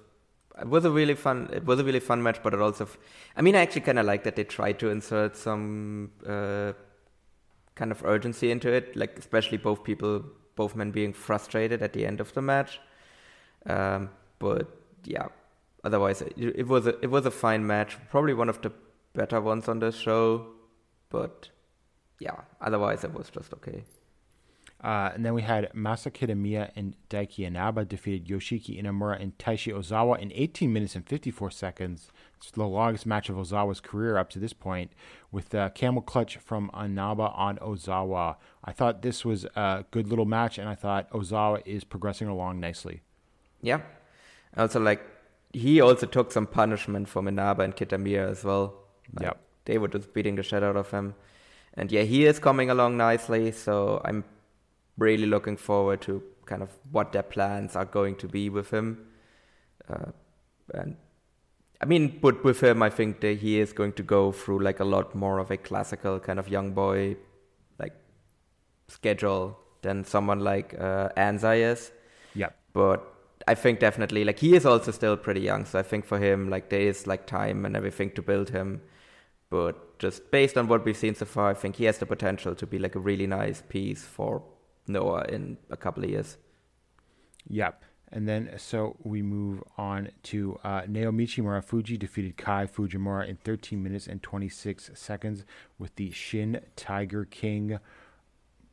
[0.61, 2.99] it was a really fun it was a really fun match, but it also f-
[3.37, 6.73] I mean I actually kind of like that they tried to insert some uh,
[7.75, 10.25] kind of urgency into it, like especially both people,
[10.57, 12.81] both men being frustrated at the end of the match.
[13.67, 14.69] Um, but
[15.05, 15.29] yeah,
[15.87, 18.73] otherwise it, it was a it was a fine match, probably one of the
[19.15, 20.47] better ones on the show,
[21.09, 21.49] but
[22.19, 23.85] yeah, otherwise it was just okay.
[24.85, 29.73] Uh, and then we had Masa Kitamiya and Daiki Inaba defeated Yoshiki Inamura and Taishi
[29.73, 32.11] Ozawa in 18 minutes and 54 seconds.
[32.37, 34.93] It's the longest match of Ozawa's career up to this point,
[35.33, 38.37] with a camel clutch from Inaba on Ozawa.
[38.63, 42.61] I thought this was a good little match, and I thought Ozawa is progressing along
[42.61, 43.01] nicely.
[43.63, 43.81] Yeah.
[44.57, 45.01] Also, like,
[45.57, 48.75] he also took some punishment from Inaba and Kitamiya as well.
[49.15, 49.41] Like, Yep.
[49.65, 51.15] They were just beating the shit out of him.
[51.75, 54.25] And yeah, he is coming along nicely, so I'm
[54.99, 59.07] really looking forward to kind of what their plans are going to be with him.
[59.89, 60.13] Uh,
[60.75, 60.97] and
[61.81, 64.81] I mean, but with him, I think that he is going to go through like
[64.81, 67.17] a lot more of a classical kind of young boy
[67.79, 67.95] like
[68.89, 71.93] schedule than someone like uh, Anzai is.
[72.35, 72.57] Yep.
[72.73, 73.16] But
[73.49, 76.51] I think definitely like he is also still pretty young, so I think for him
[76.51, 78.83] like there is like time and everything to build him.
[79.51, 82.55] But just based on what we've seen so far, I think he has the potential
[82.57, 84.43] to be like a really nice piece for
[84.89, 86.37] Noah in a couple of years.
[87.49, 87.83] Yep.
[88.11, 93.83] And then so we move on to uh, Naomichi Marufuji defeated Kai Fujimura in 13
[93.83, 95.45] minutes and 26 seconds
[95.79, 97.79] with the Shin Tiger King.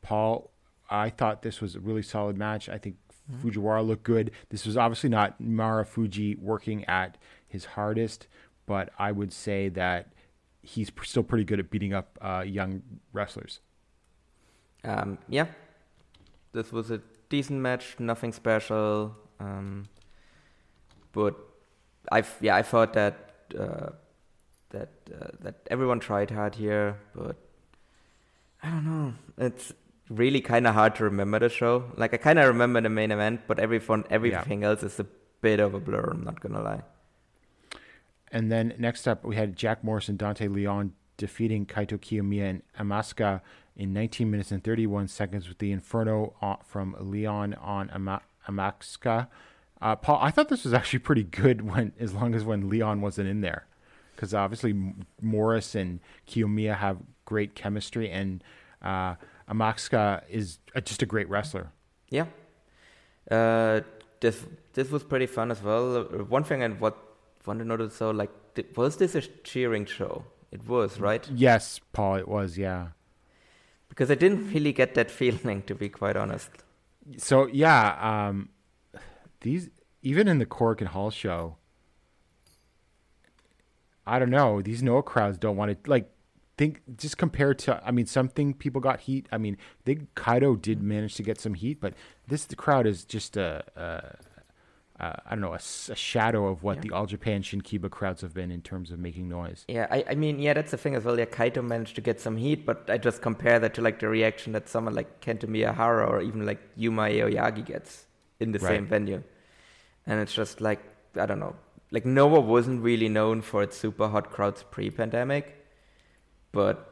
[0.01, 0.51] Paul,
[0.89, 2.69] I thought this was a really solid match.
[2.69, 2.97] I think
[3.41, 4.31] Fujiwara looked good.
[4.49, 7.17] This was obviously not Marufuji working at
[7.47, 8.27] his hardest,
[8.65, 10.13] but I would say that
[10.61, 12.81] he's still pretty good at beating up uh, young
[13.11, 13.59] wrestlers.
[14.83, 15.47] Um, yeah,
[16.51, 19.15] this was a decent match, nothing special.
[19.39, 19.87] Um,
[21.11, 21.35] but
[22.11, 23.89] I yeah I thought that uh,
[24.69, 27.37] that uh, that everyone tried hard here, but
[28.61, 29.13] I don't know.
[29.37, 29.73] It's
[30.09, 31.91] really kind of hard to remember the show.
[31.95, 35.05] Like I kind of remember the main event, but everyone everything else is a
[35.41, 36.11] bit of a blur.
[36.11, 36.81] I'm not gonna lie.
[38.31, 42.61] And then next up, we had Jack Morris and Dante Leon defeating Kaito Kiyomiya and
[42.79, 43.41] Amakusa
[43.75, 46.33] in 19 minutes and 31 seconds with the Inferno
[46.65, 49.27] from Leon on Ama- Amakusa.
[49.81, 53.01] Uh, Paul, I thought this was actually pretty good when, as long as when Leon
[53.01, 53.67] wasn't in there,
[54.15, 54.73] because obviously
[55.21, 58.43] Morris and Kiyomiya have great chemistry, and
[58.81, 59.15] uh,
[59.49, 61.71] Amakusa is just a great wrestler.
[62.09, 62.25] Yeah.
[63.29, 63.81] Uh,
[64.19, 65.97] this this was pretty fun as well.
[65.97, 66.97] Uh, One thing I what
[67.45, 68.31] want to notice so like
[68.75, 70.23] was this a cheering show?
[70.51, 72.89] It was right Yes, Paul, it was, yeah.
[73.89, 76.49] because I didn't really get that feeling to be quite honest.
[77.17, 78.49] So yeah, um,
[79.41, 79.69] these
[80.01, 81.57] even in the Korakuen Hall show,
[84.05, 84.61] I don't know.
[84.61, 86.09] These Noah crowds don't want to like
[86.57, 87.81] think just compared to.
[87.85, 89.27] I mean, something people got heat.
[89.31, 91.93] I mean, I think Kaito did manage to get some heat, but
[92.27, 93.63] this the crowd is just a.
[93.75, 94.17] a
[94.99, 96.81] uh, I don't know, a shadow of what Yeah.
[96.81, 99.65] the All Japan Shinkiba crowds have been in terms of making noise.
[99.67, 101.17] Yeah, I, I mean, yeah, that's the thing as well.
[101.17, 104.07] Yeah, Kaito managed to get some heat, but I just compare that to like the
[104.07, 108.05] reaction that someone like Kento Miyahara or even like Yuma Aoyagi gets
[108.39, 109.23] in the same venue.
[110.05, 110.79] And it's just like,
[111.19, 111.55] I don't know.
[111.91, 115.62] Like, Noah wasn't really known for its super hot crowds pre pandemic,
[116.53, 116.89] but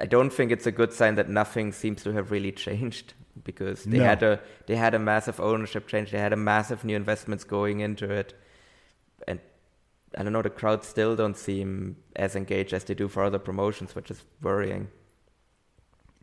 [0.00, 3.12] I don't think it's a good sign that nothing seems to have really changed
[3.44, 4.04] because they No.
[4.04, 7.80] had a they had a massive ownership change, they had a massive new investments going
[7.80, 8.32] into it,
[9.28, 9.38] and
[10.16, 13.38] I don't know the crowds still don't seem as engaged as they do for other
[13.38, 14.88] promotions, which is worrying.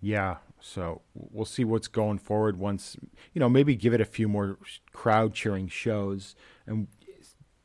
[0.01, 2.95] Yeah, so we'll see what's going forward once
[3.33, 4.57] you know maybe give it a few more
[4.93, 6.35] crowd cheering shows
[6.65, 6.87] and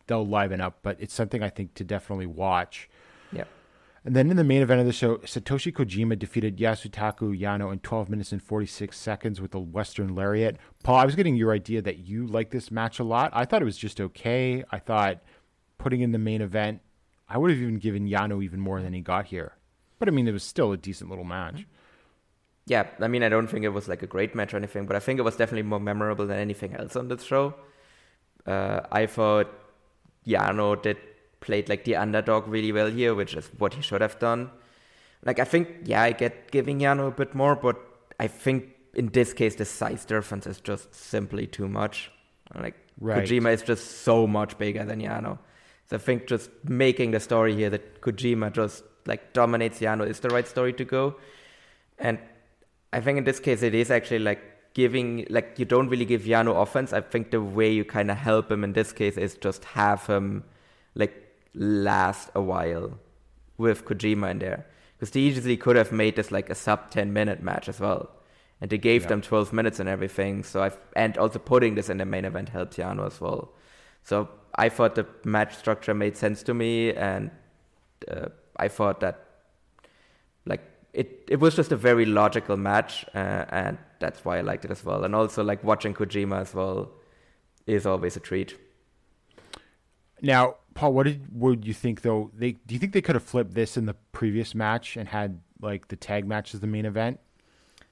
[0.07, 0.79] they'll liven up.
[0.83, 2.89] But it's something I think to definitely watch.
[4.05, 7.78] And then in the main event of the show, Satoshi Kojima defeated Yasutaka Yano in
[7.78, 10.59] 12 minutes and 46 seconds with a Western Lariat.
[10.82, 13.30] Paul, I was getting your idea that you like this match a lot.
[13.32, 14.62] I thought it was just okay.
[14.70, 15.22] I thought
[15.78, 16.82] putting in the main event,
[17.30, 19.57] I would have even given Yano even more than he got here.
[19.98, 21.66] But I mean, it was still a decent little match.
[22.66, 24.96] Yeah, I mean, I don't think it was like a great match or anything, but
[24.96, 27.55] I think it was definitely more memorable than anything else on the show.
[28.46, 29.48] Uh, I thought
[30.26, 30.98] Yano did
[31.45, 34.51] played like the underdog really well here, which is what he should have done.
[35.24, 37.76] Like I think, yeah, I get giving Yano a bit more, but
[38.18, 42.11] I think in this case the size difference is just simply too much.
[42.55, 43.24] Like Right.
[43.24, 45.38] Kojima is just so much bigger than Yano.
[45.90, 50.20] So I think just making the story here that Kojima just like dominates Yano is
[50.20, 51.16] the right story to go.
[51.99, 52.18] And
[52.92, 54.40] I think in this case it is actually like
[54.74, 56.92] giving like you don't really give Yano offense.
[56.92, 60.07] I think the way you kind of help him in this case is just have
[60.07, 60.45] him
[60.95, 61.24] like
[61.55, 62.98] last a while
[63.57, 67.12] with Kojima in there because they easily could have made this like a sub 10
[67.12, 68.11] minute match as well.
[68.61, 69.09] And they gave Yeah.
[69.09, 70.42] them 12 minutes and everything.
[70.42, 73.52] So I and also putting this in the main event helped Yano as well.
[74.02, 77.30] So I thought the match structure made sense to me, and
[78.09, 79.24] uh, I thought that
[80.46, 84.64] like it it was just a very logical match, uh, and that's why I liked
[84.64, 85.05] it as well.
[85.05, 86.90] And also like watching Kojima as well
[87.66, 88.57] is always a treat.
[90.22, 92.31] Now, Paul, what did would you think though?
[92.35, 95.41] They do you think they could have flipped this in the previous match and had
[95.61, 97.20] like the tag match as the main event?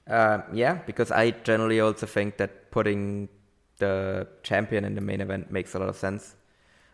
[0.07, 3.29] Uh, yeah, because I generally also think that putting
[3.77, 6.35] the champion in the main event makes a lot of sense.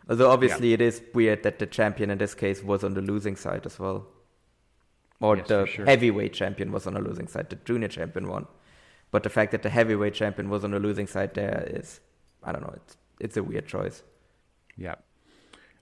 [0.08, 3.36] Although obviously it is weird that the champion in this case was on the losing
[3.36, 4.06] side as well.
[5.20, 5.84] Or Yes, the sure.
[5.84, 7.50] heavyweight champion was on the losing side.
[7.50, 8.46] The junior champion won.
[9.10, 12.00] But the fact that the heavyweight champion was on the losing side there is,
[12.42, 14.02] I don't know, it's, it's a weird choice.
[14.76, 14.94] Yeah.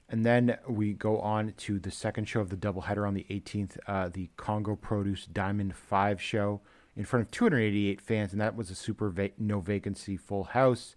[0.08, 3.76] And then we go on to the second show of the doubleheader on the 18th,
[3.86, 6.62] uh, the Congo Produce Diamond 5 show
[6.96, 10.96] in front of 288 fans, and that was a super va- no vacancy full house.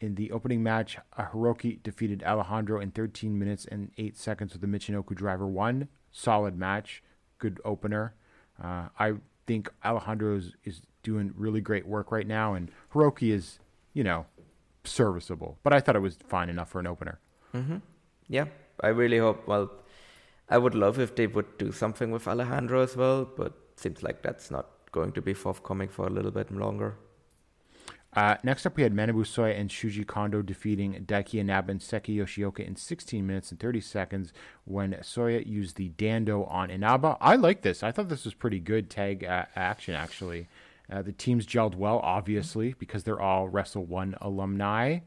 [0.00, 4.66] In the opening match, Hiroki defeated Alejandro in 13 minutes and 8 seconds with the
[4.66, 5.88] Michinoku driver 1.
[6.10, 7.02] Solid match,
[7.38, 8.14] good opener.
[8.62, 9.14] Uh, I
[9.46, 13.58] think Alejandro is, is doing really great work right now, and Hiroki is,
[13.92, 14.26] you know,
[14.84, 15.58] serviceable.
[15.62, 17.20] But I thought it was fine enough for an opener.
[18.28, 18.46] Yeah,
[18.80, 19.46] I really hope.
[19.46, 19.70] Well,
[20.48, 24.22] I would love if they would do something with Alejandro as well, but seems like
[24.22, 26.96] that's not going to be forthcoming for a little bit longer.
[28.16, 32.16] Uh, next up, we had Manabu Soya and Shuji Kondo defeating Daiki Inaba and Seiki
[32.16, 34.32] Yoshioka in 16 minutes and 30 seconds
[34.64, 37.18] when Soya used the Dando on Inaba.
[37.20, 37.82] I like this.
[37.82, 40.48] I thought this was pretty good tag uh, action, actually.
[40.90, 45.00] Uh, the teams gelled well, obviously, because they're all Wrestle One alumni.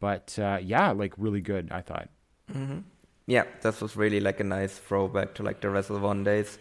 [0.00, 2.08] But uh, yeah, like really good, I thought.
[2.52, 2.78] Mm-hmm.
[3.26, 6.58] Yeah, this was really like a nice throwback to like the Wrestle One days.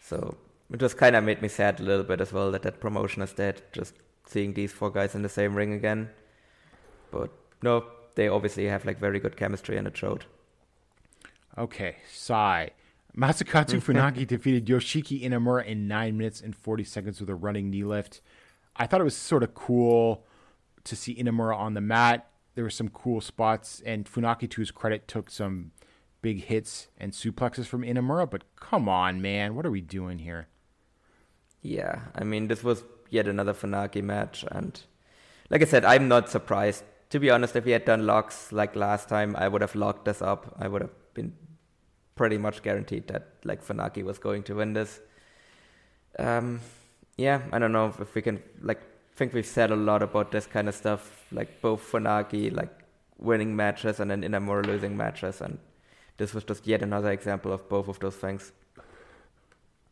[0.00, 0.36] So
[0.72, 3.22] it just kind of made me sad a little bit as well that that promotion
[3.22, 3.62] is dead.
[3.72, 3.94] Just
[4.26, 6.10] seeing these four guys in the same ring again.
[7.10, 7.30] But
[7.62, 7.84] no,
[8.16, 10.24] they obviously have like very good chemistry and it showed.
[11.56, 12.70] Okay, Sai.
[13.16, 17.84] Masakatsu Funaki defeated Yoshiki Inamura in 9 minutes and 40 seconds with a running knee
[17.84, 18.20] lift.
[18.74, 20.24] I thought it was sort of cool
[20.84, 22.28] to see Inamura on the mat.
[22.56, 25.72] There were some cool spots, and Funaki, to his credit, took some
[26.22, 29.54] big hits and suplexes from Inamura, but come on, man.
[29.54, 30.48] What are we doing here?
[31.60, 34.80] Yeah, I mean, this was yet another Funaki match, and
[35.50, 36.82] like I said, I'm not surprised.
[37.10, 40.06] To be honest, if we had done locks like last time, I would have locked
[40.06, 40.56] this up.
[40.58, 41.34] I would have been
[42.14, 44.98] pretty much guaranteed that like Funaki was going to win this.
[46.18, 46.60] Um,
[47.18, 48.80] yeah, I don't know if we can like
[49.16, 52.70] think we've said a lot about this kind of stuff, like both Funaki like
[53.18, 55.58] winning matches and then Inamura losing matches, and
[56.18, 58.52] this was just yet another example of both of those things.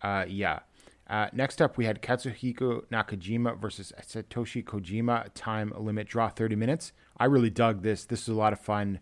[0.03, 0.61] Uh, yeah.
[1.09, 5.29] Uh, next up, we had Katsuhiko Nakajima versus Satoshi Kojima.
[5.35, 6.93] Time limit draw 30 minutes.
[7.19, 8.05] I really dug this.
[8.05, 9.01] This was a lot of fun.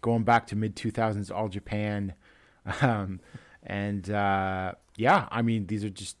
[0.00, 2.14] Going back to mid 2000s All Japan.
[2.82, 3.20] Um,
[3.62, 6.16] and uh, yeah, I mean, these are just,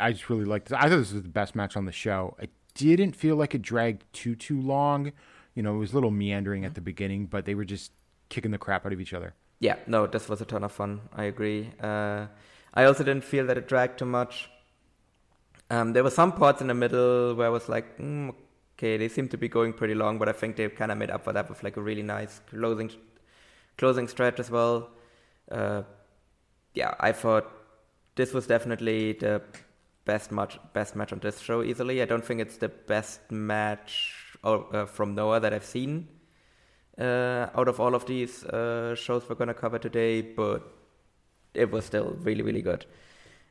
[0.00, 0.78] I just really liked this.
[0.78, 2.36] I thought this was the best match on the show.
[2.38, 2.50] It
[2.84, 5.12] didn't feel like it dragged too, too long.
[5.54, 7.92] You know, it was a little meandering at the beginning, but they were just
[8.28, 9.34] kicking the crap out of each other.
[9.60, 11.00] Yeah, no, this was a ton of fun.
[11.12, 11.70] I agree.
[11.80, 12.26] Uh,
[12.74, 14.50] I also didn't feel that it dragged too much.
[15.70, 18.32] Um, there were some parts in the middle where I was like, mm,
[18.76, 21.10] okay, they seem to be going pretty long, but I think they kind of made
[21.10, 22.90] up for that with like a really nice closing,
[23.76, 24.90] closing stretch as well.
[25.50, 25.82] Uh,
[26.74, 27.50] yeah, I thought
[28.14, 29.42] this was definitely the
[30.08, 32.00] best match, best match on this show easily.
[32.02, 36.08] I don't think it's the best match uh, from Noah that I've seen
[36.98, 40.62] uh, out of all of these uh, shows we're to cover today, but
[41.54, 42.86] it was still really, really good.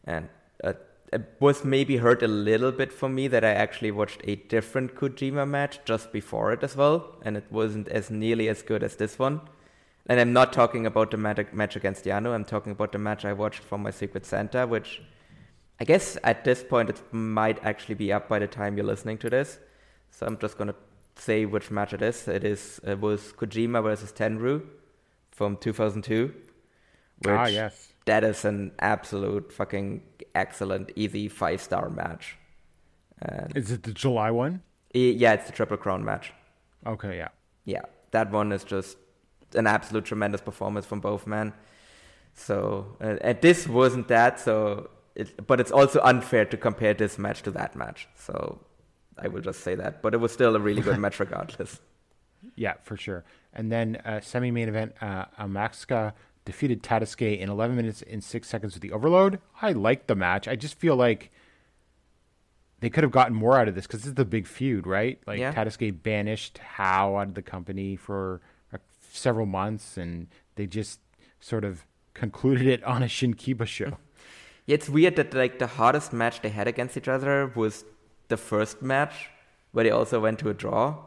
[0.04, 0.30] And
[0.64, 0.74] uh,
[1.14, 4.96] it was maybe hurt a little bit for me that I actually watched a different
[4.96, 8.96] Kojima match just before it as well, and it wasn't as nearly as good as
[8.96, 9.42] this one.
[10.08, 13.34] And I'm not talking about the match against Yano, I'm talking about the match I
[13.34, 15.02] watched from my Secret Santa, which
[15.80, 19.18] I guess at this point it might actually be up by the time you're listening
[19.20, 19.60] to this.
[20.12, 20.76] So I'm just going to
[21.16, 22.28] say which match it is.
[22.28, 24.64] It is it was Kojima versus Tenryu
[25.32, 26.34] from 2002.
[27.20, 27.94] Which Ah, yes.
[28.06, 30.02] That is an absolute fucking
[30.34, 32.38] excellent, easy five star match.
[33.20, 34.62] And Is it the July one?
[34.94, 36.32] yeah, it's the Triple Crown match.
[36.86, 37.30] Okay, yeah.
[37.66, 38.98] Yeah, that one is just
[39.56, 41.54] an absolute tremendous performance from both men.
[42.34, 44.40] So, uh, and this wasn't that.
[44.40, 48.08] So, it, but it's also unfair to compare this match to that match.
[48.16, 48.60] So,
[49.18, 50.02] I will just say that.
[50.02, 51.80] But it was still a really good match, regardless.
[52.56, 53.26] Yeah, for sure.
[53.54, 56.14] And then uh, semi-main event, uh, Amakusa
[56.46, 59.40] defeated Tadasuke in 11 minutes and 6 seconds with the overload.
[59.62, 60.48] I liked the match.
[60.48, 61.32] I just feel like
[62.80, 65.20] they could have gotten more out of this because this is the big feud, right?
[65.26, 65.52] Like Yeah.
[65.52, 68.42] Tadasuke banished How out of the company for
[68.74, 68.78] uh,
[69.12, 71.00] several months, and they just
[71.40, 73.98] sort of concluded it on a Shinkiba show.
[74.68, 77.86] Yeah, it's weird that like the hardest match they had against each other was
[78.28, 79.30] the first match,
[79.72, 80.98] where they also went to a draw.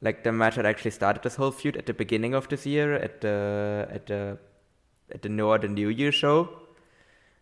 [0.00, 2.94] Like the match that actually started this whole feud at the beginning of this year
[2.94, 4.38] at the at the
[5.10, 6.48] at the Noah the New Year show.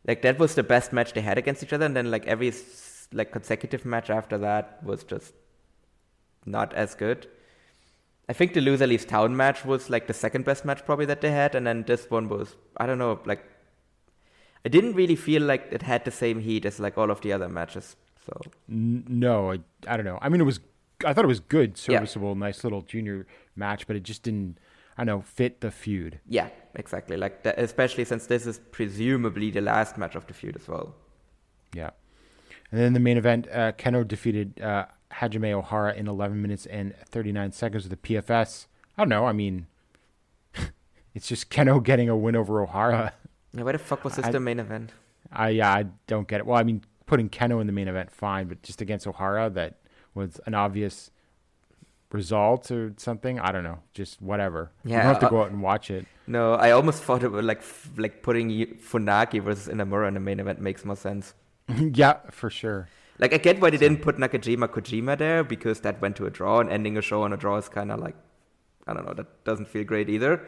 [0.07, 2.53] Like that was the best match they had against each other, and then like every
[3.13, 5.35] like consecutive match after that was just
[6.47, 7.29] not as good.
[8.31, 11.21] I think the loser leaves town match was like the second best match probably that
[11.21, 13.45] they had, and then this one was I don't know like
[14.65, 17.33] I didn't really feel like it had the same heat as like all of the
[17.33, 17.97] other matches.
[18.27, 18.39] So
[18.69, 20.19] N- no, I, I don't know.
[20.21, 20.61] I mean, it was.
[21.07, 21.97] I thought it was good, Yeah.
[21.99, 24.59] serviceable, nice little junior match, but it just didn't.
[24.99, 26.21] I know fit the feud.
[26.29, 27.17] yeah, exactly.
[27.17, 30.95] Like that, especially since this is presumably the last match of the feud as well.
[31.75, 31.91] Yeah.
[32.71, 36.95] And then the main event, uh, Kenoh defeated uh, Hajime Ohara in 11 minutes and
[37.07, 38.67] 39 seconds with a PFS.
[38.99, 39.25] I don't know.
[39.25, 39.67] I mean,
[41.15, 43.13] it's just Kenoh getting a win over Ohara.
[43.53, 44.93] Yeah, why the fuck was this I- the main event?
[45.33, 46.47] I yeah, I don't get it.
[46.47, 49.77] Well, I mean, putting Kenoh in the main event, fine, but just against Ohara, that
[50.15, 51.11] was an obvious
[52.13, 53.39] result or something.
[53.39, 53.79] I don't know.
[53.95, 54.71] Just whatever.
[54.85, 56.07] you Yeah, don't have to uh, go out and watch it.
[56.27, 57.63] No, I almost thought it was like
[57.97, 61.35] like putting Funaki versus Inamura in the main event makes more sense.
[61.79, 62.89] yeah, for sure.
[63.19, 66.31] Like I get why they didn't put Nakajima Kojima there because that went to a
[66.31, 68.17] draw and ending a show on a draw is kind of like
[68.87, 70.41] I don't know that doesn't feel great either.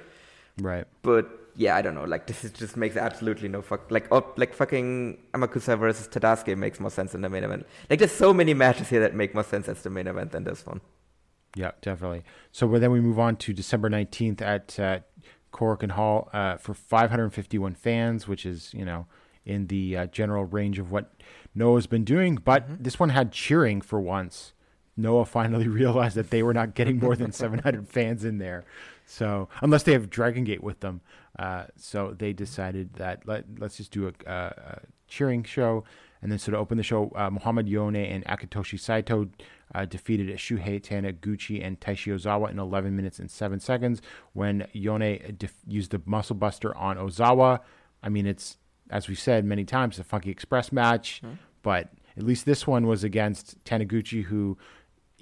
[0.58, 0.86] Right.
[1.02, 2.04] But yeah, I don't know.
[2.04, 3.90] Like this is, just makes absolutely no fuck.
[3.90, 7.66] Like oh, like fucking Amakusa versus Tadasuke makes more sense in the main event.
[7.90, 10.44] Like there's so many matches here that make more sense as the main event than
[10.44, 10.80] this one.
[11.54, 12.22] Yeah, definitely.
[12.50, 15.00] So well, then we move on to December 19th at uh,
[15.80, 19.06] and Hall uh, for 551 fans, which is, you know,
[19.44, 21.12] in the uh, general range of what
[21.54, 22.36] Noah's been doing.
[22.36, 24.54] But this one had cheering for once.
[24.96, 28.64] Noah finally realized that they were not getting more than 700 fans in there.
[29.06, 31.00] So, unless they have Dragon Gate with them.
[31.38, 35.84] Uh, so they decided that let, let's just do a, a, a cheering show.
[36.20, 39.28] And then, so to open the show, uh, Muhammad Yone and Akitoshi Saito
[39.74, 44.00] uh, defeated Shuhei Taniguchi and Taishi Ozawa in 11 minutes and 7 seconds
[44.32, 47.60] when Yone def- used the muscle buster on Ozawa.
[48.02, 48.58] I mean, it's,
[48.90, 51.22] as we said many times, a Funky Express match,
[51.62, 54.58] but at least this one was against Taniguchi, who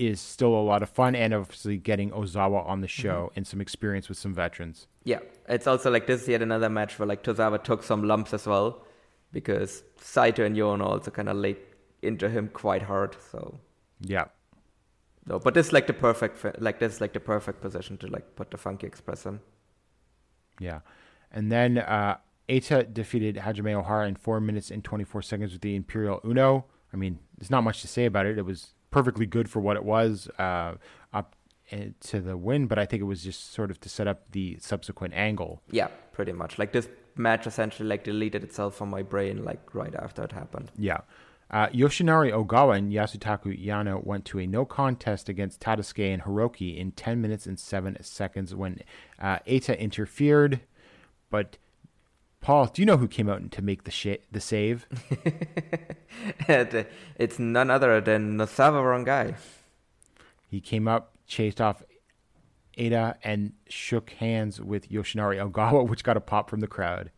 [0.00, 3.60] is still a lot of fun and obviously getting Ozawa on the show and some
[3.60, 4.86] experience with some veterans.
[5.04, 8.32] Yeah, it's also like this is yet another match where like Tozawa took some lumps
[8.32, 8.82] as well
[9.32, 11.58] because Saito and Yone also kind of laid
[12.02, 13.16] into him quite hard.
[13.30, 13.60] So
[14.00, 14.24] Yeah.
[15.26, 18.06] no, but this is like the perfect like this is like the perfect position to
[18.06, 19.40] like put the Funky Express in.
[20.58, 20.80] Yeah.
[21.30, 22.16] And then uh,
[22.48, 26.64] Eita defeated Hajime Ohara in 4 minutes and 24 seconds with the Imperial Uno.
[26.92, 28.36] I mean, there's not much to say about it.
[28.38, 30.74] It was perfectly good for what it was uh,
[31.12, 31.36] up
[31.72, 34.30] uh, to the win, but I think it was just sort of to set up
[34.32, 35.62] the subsequent angle.
[35.70, 36.58] Yeah, pretty much.
[36.58, 40.70] Like this match essentially like deleted itself from my brain like right after it happened.
[40.76, 41.00] Yeah.
[41.50, 46.78] Uh, Yoshinari Ogawa and Yasutaka Yano went to a no contest against Tadasuke and Hiroki
[46.78, 48.80] in 10 minutes and 7 seconds when
[49.20, 50.60] uh, Eita interfered.
[51.28, 51.58] But,
[52.40, 54.86] Paul, do you know who came out to make the, sh- the save?
[56.48, 59.36] It's none other than Nosawa Rongai.
[60.48, 61.82] He came up, chased off
[62.76, 67.10] Ada, and shook hands with Yoshinari Ogawa, which got a pop from the crowd.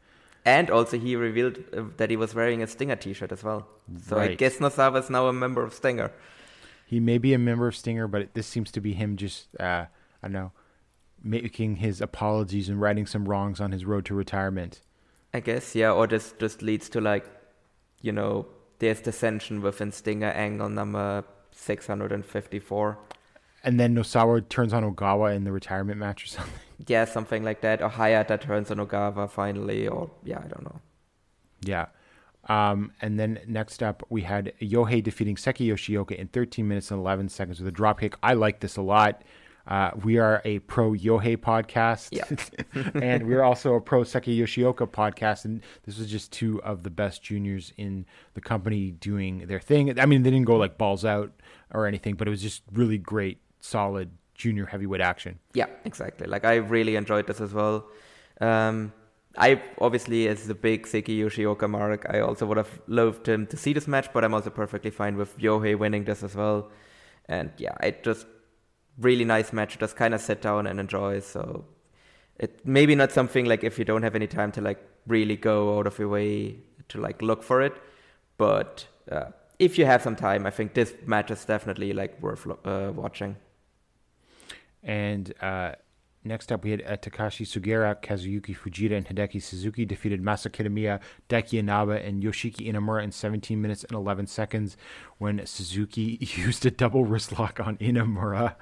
[0.44, 3.68] And also he revealed uh, that he was wearing a Stinger t-shirt as well.
[4.06, 6.10] So I guess Nosawa is now a member of Stinger.
[6.84, 9.86] He may be a member of Stinger, but this seems to be him just, uh,
[10.20, 10.52] I don't know,
[11.22, 14.80] making his apologies and righting some wrongs on his road to retirement.
[15.35, 17.24] I guess, yeah, or this just leads to like,
[18.01, 18.47] you know,
[18.78, 22.99] there's dissension within Stinger angle number 654.
[23.64, 26.53] And then Nosawa turns on Ogawa in the retirement match or something.
[26.89, 27.80] Yeah, something like that.
[27.80, 30.80] Or Hayata turns on Ogawa finally, or yeah, I don't know.
[31.61, 31.87] Yeah.
[32.49, 36.99] Um, and then next up, we had Yohei defeating Seiki Yoshioka in 13 minutes and
[36.99, 38.14] 11 seconds with a dropkick.
[38.20, 39.22] I like this a lot.
[39.66, 42.08] Uh, we are a pro Yohei podcast.
[42.10, 42.24] Yeah.
[43.00, 45.44] and we're also a pro Seiki Yoshioka podcast.
[45.44, 49.98] And this was just two of the best juniors in the company doing their thing.
[49.98, 51.32] I mean, they didn't go like balls out
[51.72, 55.38] or anything, but it was just really great, solid junior heavyweight action.
[55.54, 56.26] Yeah, exactly.
[56.26, 57.86] Like I really enjoyed this as well.
[58.40, 58.92] Um,
[59.38, 63.56] I obviously, as the big Seiki Yoshioka mark, I also would have loved him to
[63.56, 66.70] see this match, but I'm also perfectly fine with Yohei winning this as well.
[67.26, 68.26] And yeah, it just
[68.99, 69.78] really nice match.
[69.78, 71.20] Just kind of sit down and enjoy.
[71.20, 71.64] So
[72.38, 75.78] it maybe not something like if you don't have any time to like really go
[75.78, 76.57] out of your way
[76.88, 77.74] to like look for it,
[78.36, 79.26] but uh,
[79.59, 83.36] if you have some time, I think this match is definitely like worth uh, watching.
[84.82, 85.72] And uh,
[86.24, 91.00] next up, we had uh, Takashi Sugiura, Kazuyuki Fujita, and Hideki Suzuki defeated Masa Kitamiya,
[91.28, 94.76] Daiki Inaba, and Yoshiki Inamura in 17 minutes and 11 seconds
[95.18, 98.54] when Suzuki used a double wrist lock on Inamura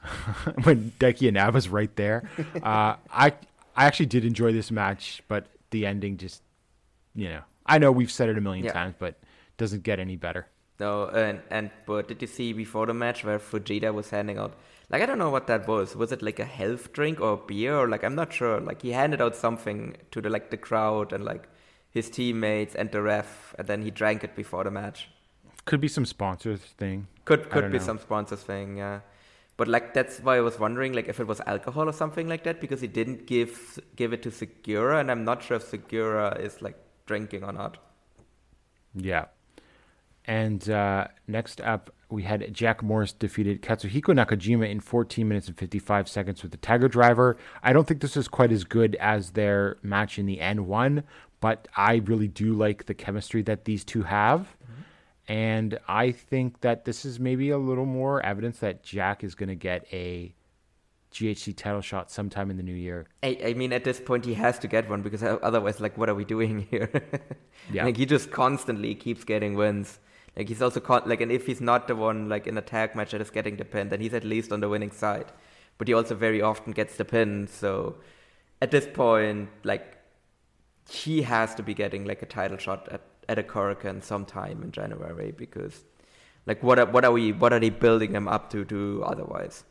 [0.64, 2.28] when Daiki Inaba's right there.
[2.62, 3.32] Uh, I
[3.74, 6.42] I actually did enjoy this match, but the ending just,
[7.14, 8.72] you know, I know we've said it a million Yeah.
[8.72, 9.18] times, but
[9.56, 10.46] doesn't get any better.
[10.78, 14.54] No, and and but did you see before the match where Fujita was handing out?
[14.92, 15.96] Like I don't know what that was.
[15.96, 18.60] Was it like a health drink or beer or like I'm not sure.
[18.60, 21.48] Like he handed out something to the like the crowd and like
[21.90, 25.08] his teammates and the ref, and then he drank it before the match.
[25.64, 27.06] Could be some sponsors thing.
[27.24, 27.84] Could could be know.
[27.84, 29.00] some sponsors thing, yeah.
[29.56, 32.44] But like that's why I was wondering like if it was alcohol or something like
[32.44, 36.40] that because he didn't give give it to Sugiura and I'm not sure if Sugiura
[36.40, 36.76] is like
[37.06, 37.78] drinking or not.
[38.94, 39.26] Yeah.
[40.24, 45.56] And uh, next up, we had Jack Morris defeated Katsuhiko Nakajima in 14 minutes and
[45.56, 47.38] 55 seconds with the Tiger Driver.
[47.62, 51.04] I don't think this is quite as good as their match in the N1,
[51.40, 54.56] but I really do like the chemistry that these two have.
[55.26, 59.48] And I think that this is maybe a little more evidence that Jack is going
[59.48, 60.34] to get a
[61.12, 63.06] GHC title shot sometime in the new year.
[63.22, 66.08] I, I mean, at this point, he has to get one because otherwise, like, what
[66.08, 66.90] are we doing here?
[67.72, 67.84] Yeah.
[67.84, 70.00] Like, he just constantly keeps getting wins.
[70.36, 72.94] Like, he's also con- like, and if he's not the one like in a tag
[72.94, 75.26] match that is getting the pin, then he's at least on the winning side.
[75.78, 77.48] But he also very often gets the pin.
[77.48, 77.96] So,
[78.60, 79.98] at this point, like,
[80.88, 84.72] he has to be getting like a title shot at at a Korakuen sometime in
[84.72, 85.84] January because,
[86.46, 89.64] like, what are, what are we what are they building him up to do otherwise?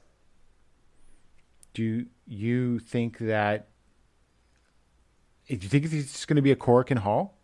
[1.73, 3.67] Do you think that?
[5.47, 7.37] Do you think it's going to be a Korakuen Hall?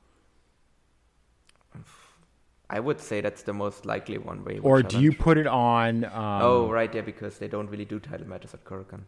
[2.69, 4.59] I would say that's the most likely one way.
[4.59, 6.03] or do you put it on?
[6.03, 6.11] Um,
[6.41, 9.03] oh, right, yeah, because they don't really do title matches at Korakuen.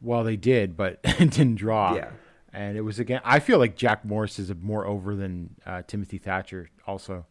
[0.00, 1.94] Well, they did, but it didn't draw.
[1.94, 2.10] Yeah.
[2.52, 3.20] And it was again.
[3.24, 7.26] I feel like Jack Morris is more over than uh, Timothy Thatcher, also.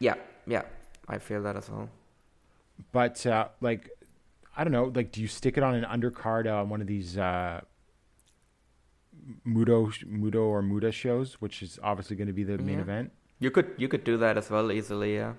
[0.00, 0.14] Yeah,
[0.46, 0.62] yeah,
[1.08, 1.88] I feel that as well.
[2.92, 3.90] But uh, like,
[4.56, 4.92] I don't know.
[4.94, 7.60] Like, do you stick it on an undercard on one of these uh,
[9.46, 12.82] Mudo, Mudo or Muta shows, which is obviously going to be the main Yeah.
[12.82, 13.12] event?
[13.44, 15.34] You could you could do that as well easily, yeah.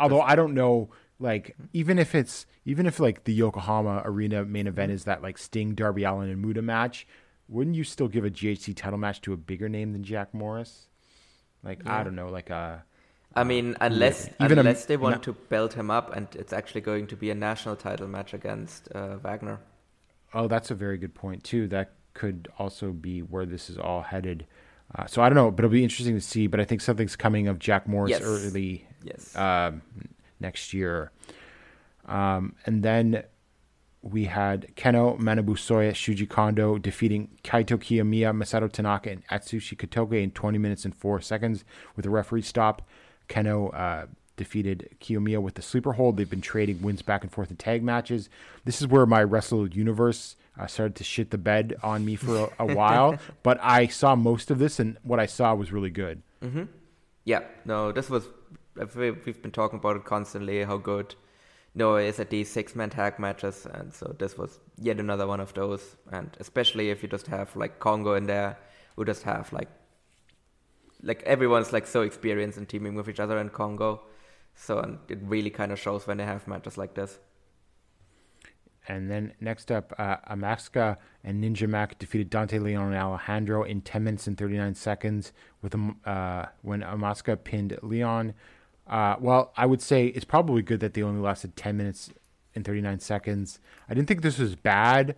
[0.00, 4.44] Although just- I don't know, like even if it's even if like the Yokohama Arena
[4.44, 4.96] main event mm-hmm.
[4.96, 7.06] is that like Sting, Darby Allin, and Muta match,
[7.46, 10.88] wouldn't you still give a GHC title match to a bigger name than Jack Morris?
[11.62, 12.84] Like I don't know, like a
[13.34, 16.26] I uh, mean, unless Even a- unless they want na- to belt him up, and
[16.34, 19.60] it's actually going to be a national title match against uh, Wagner.
[20.34, 21.68] oh, that's a very good point too.
[21.68, 24.44] That could also be where this is all headed.
[24.94, 26.46] Uh, so I don't know, but it'll be interesting to see.
[26.46, 28.22] But I think something's coming of Jack Morris Yes.
[28.22, 29.34] early Yes.
[29.36, 29.82] um,
[30.40, 31.10] next year.
[32.06, 33.22] Um, and then
[34.02, 40.32] we had Kenoh Manabusoya Shuji Kondo defeating Kaito Kiyomiya, Masato Tanaka, and Atsushi Kotoge in
[40.32, 41.64] 20 minutes and 4 seconds
[41.96, 42.82] with a referee stop.
[43.28, 46.16] Kenoh uh, defeated Kiyomiya with the sleeper hold.
[46.16, 48.28] They've been trading wins back and forth in tag matches.
[48.64, 52.50] This is where my Wrestle Universe uh, started to shit the bed on me for
[52.58, 55.90] a, a while, but I saw most of this, and what I saw was really
[55.90, 56.22] good.
[57.24, 58.24] Yeah, no, this was
[58.96, 61.14] we- we've been talking about it constantly how good
[61.74, 65.40] Noah is at these six man tag matches, and so this was yet another one
[65.40, 65.96] of those.
[66.10, 68.58] And especially if you just have like Congo in there,
[68.96, 69.68] who just have like
[71.02, 74.02] like everyone's like so experienced in teaming with each other in Congo,
[74.54, 77.18] so and it really kind of shows when they have matches like this.
[78.88, 83.80] And then next up, uh, Amakusa and Ninja Mac defeated Dante Leon and Alejandro in
[83.80, 88.34] 10 minutes and 39 seconds with um, uh, when Amakusa pinned Leon.
[88.88, 92.10] Uh, well, I would say it's probably good that they only lasted 10 minutes
[92.54, 93.60] and 39 seconds.
[93.88, 95.14] I didn't think this was bad.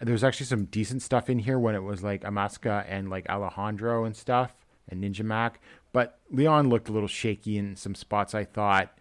[0.00, 3.28] There was actually some decent stuff in here when it was like Amakusa and like
[3.30, 4.52] Alejandro and stuff
[4.88, 5.58] and Ninja Mac.
[5.92, 8.96] But Leon looked a little shaky in some spots, I thought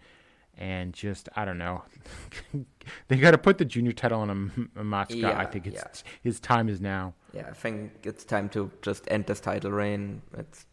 [0.58, 1.84] and just I don't know.
[3.08, 5.36] they got to put the junior title on a, a Matsuka.
[5.36, 6.12] I think it's yeah.
[6.24, 7.14] his time is now.
[7.34, 10.22] Yeah, I think it's time to just end this title reign.
[10.38, 10.66] It's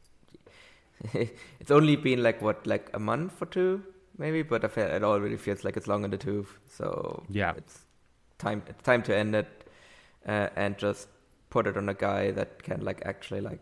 [1.60, 3.82] it's only been like what, like a month or two,
[4.18, 6.58] maybe, but I feel it already feels like it's long in the tooth.
[6.68, 7.54] So Yeah.
[7.56, 7.84] it's
[8.38, 8.62] time.
[8.68, 9.68] It's time to end it
[10.26, 11.08] uh, and just
[11.50, 13.60] put it on a guy that can like actually like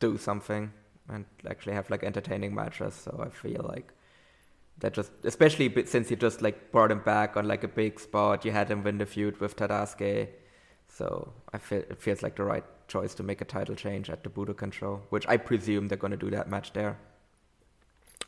[0.00, 0.72] do something
[1.08, 2.94] and actually have like entertaining matches.
[2.94, 3.92] So I feel like
[4.78, 8.44] that just, especially since you just like brought him back on like a big spot,
[8.44, 10.28] you had him win the feud with Tadasuke.
[10.88, 14.22] So I feel it feels like the right choice to make a title change at
[14.22, 16.98] the Budokan show, which I presume they're going to do that match there.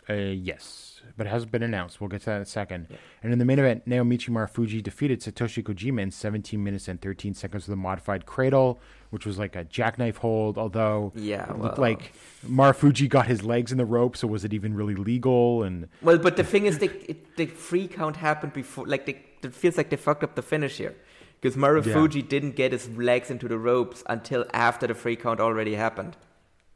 [0.09, 2.01] Uh, yes, but it hasn't been announced.
[2.01, 2.87] We'll get to that in a second.
[3.23, 7.35] And in the main event, Naomichi Marufuji defeated Satoshi Kojima in 17 minutes and 13
[7.35, 8.79] seconds with a modified cradle,
[9.11, 10.59] which was like a jackknife hold.
[10.59, 12.13] Although Yeah, it looked well- like
[12.47, 15.65] Marufuji got his legs in the rope, so was it even really legal?
[15.65, 18.87] And Well, but the thing is, they, it, the free count happened before.
[18.87, 20.95] Like, they, it feels like they fucked up the finish here.
[21.41, 25.75] Because Marufuji didn't get his legs into the ropes until after the free count already
[25.75, 26.17] happened.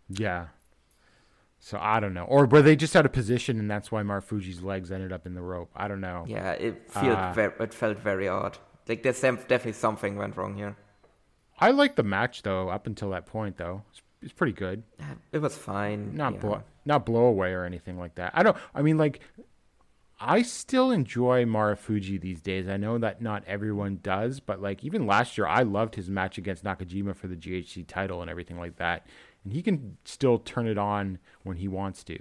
[0.08, 0.48] yeah,
[1.62, 4.62] So I don't know, or were they just out of position and that's why Marufuji's
[4.62, 5.70] legs ended up in the rope?
[5.76, 6.24] I don't know.
[6.26, 8.56] Yeah, it felt Uh, very, it felt very odd.
[8.88, 10.74] Like there's definitely something went wrong here.
[11.60, 13.82] I like the match though up until that point though.
[13.90, 14.82] It's, it's pretty good.
[15.32, 16.14] It was fine.
[16.16, 16.40] Not yeah.
[16.40, 18.32] blow, not blow away or anything like that.
[18.34, 18.56] I don't.
[18.74, 19.20] I mean, like,
[20.18, 22.68] I still enjoy Marufuji these days.
[22.68, 26.38] I know that not everyone does, but like even last year, I loved his match
[26.38, 29.06] against Nakajima for the GHC title and everything like that.
[29.44, 32.18] And he can still turn it on when he wants to.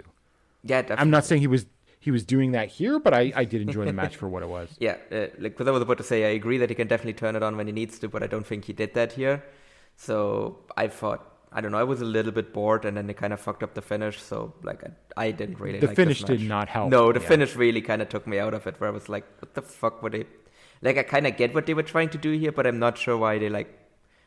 [0.63, 1.01] Yeah, definitely.
[1.01, 1.65] I'm not saying he was
[1.99, 4.47] he was doing that here, but I, I did enjoy the match for what it
[4.49, 4.69] was.
[4.79, 7.13] Yeah, uh, like because I was about to say, I agree that he can definitely
[7.13, 9.43] turn it on when he needs to, but I don't think he did that here.
[9.97, 13.13] So I thought, I don't know, I was a little bit bored, and then they
[13.13, 14.21] kind of fucked up the finish.
[14.21, 14.81] So like,
[15.17, 15.79] I, I didn't really.
[15.79, 17.27] The like finish did not help, No, the yeah.
[17.27, 18.79] finish really kind of took me out of it.
[18.79, 20.25] Where I was like, what the fuck were they?
[20.81, 22.97] Like, I kind of get what they were trying to do here, but I'm not
[22.97, 23.77] sure why they like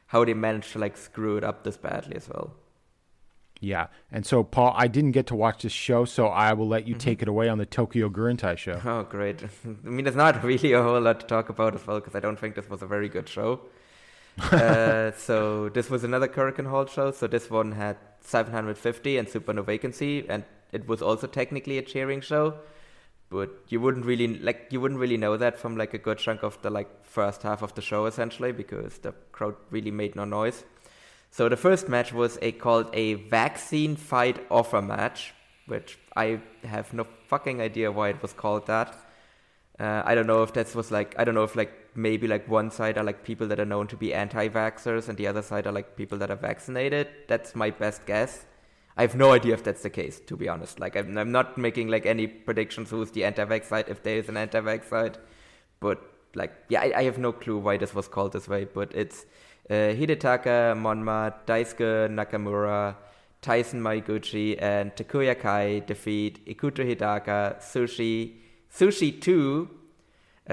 [0.09, 2.53] how they managed to like screw it up this badly as well.
[3.65, 3.87] Yeah.
[4.11, 6.95] And so, Paul, I didn't get to watch this show, so I will let you
[6.95, 6.99] Mm-hmm.
[7.11, 8.81] take it away on the Tokyo Gurentai show.
[8.85, 9.41] Oh, great.
[9.87, 12.21] I mean, there's not really a whole lot to talk about as well because I
[12.21, 13.61] don't think this was a very good show.
[14.51, 17.11] uh, so this was another Korakuen Hall show.
[17.13, 21.83] So this one had 750 and Super No Vacancy, and it was also technically a
[21.83, 22.55] cheering show.
[23.31, 26.43] But you wouldn't really like you wouldn't really know that from like a good chunk
[26.43, 30.25] of the like first half of the show essentially because the crowd really made no
[30.27, 30.65] noise.
[31.33, 35.33] So the first match was a called a vaccine fight offer match,
[35.67, 38.95] which I have no fucking idea why it was called that.
[39.81, 42.47] Uh, I don't know if that was like I don't know if like maybe like
[42.49, 45.67] one side are like people that are known to be anti-vaxxers and the other side
[45.67, 47.09] are like people that are vaccinated.
[47.29, 48.45] That's my best guess.
[48.99, 50.81] I have no idea if that's the case, to be honest.
[50.81, 54.29] Like I'm, I'm not making like any predictions who's the anti-vax side if there is
[54.29, 55.17] an anti-vax side,
[55.81, 55.99] but
[56.35, 58.67] like yeah, I, I have no clue why this was called this way.
[58.67, 59.25] But it's
[59.73, 62.95] uh, Hidetaka Monma, Daisuke Nakamura,
[63.41, 68.35] Tyson Maeguchi, and Takuya Kai defeat Ikuto Hidaka, Sushi,
[68.71, 69.71] Sushi 2,
[70.51, 70.53] uh,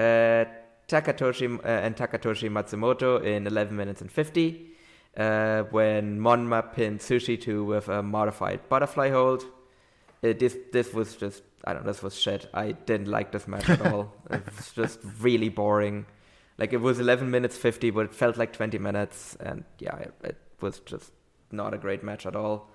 [0.88, 4.68] Takatoshi uh, and Takatoshi Matsumoto in 11 minutes and 50.
[5.16, 9.44] Uh, when Monma pinned Sushi 2 with a modified butterfly hold.
[10.22, 12.48] Uh, this this was just I don't know this was shit.
[12.54, 14.14] I didn't like this match at all.
[14.30, 16.06] it was just really boring.
[16.60, 20.14] Like it was 11 minutes 50, but it felt like 20 minutes, and yeah, it,
[20.22, 21.12] it was just
[21.50, 22.70] not a great match at all.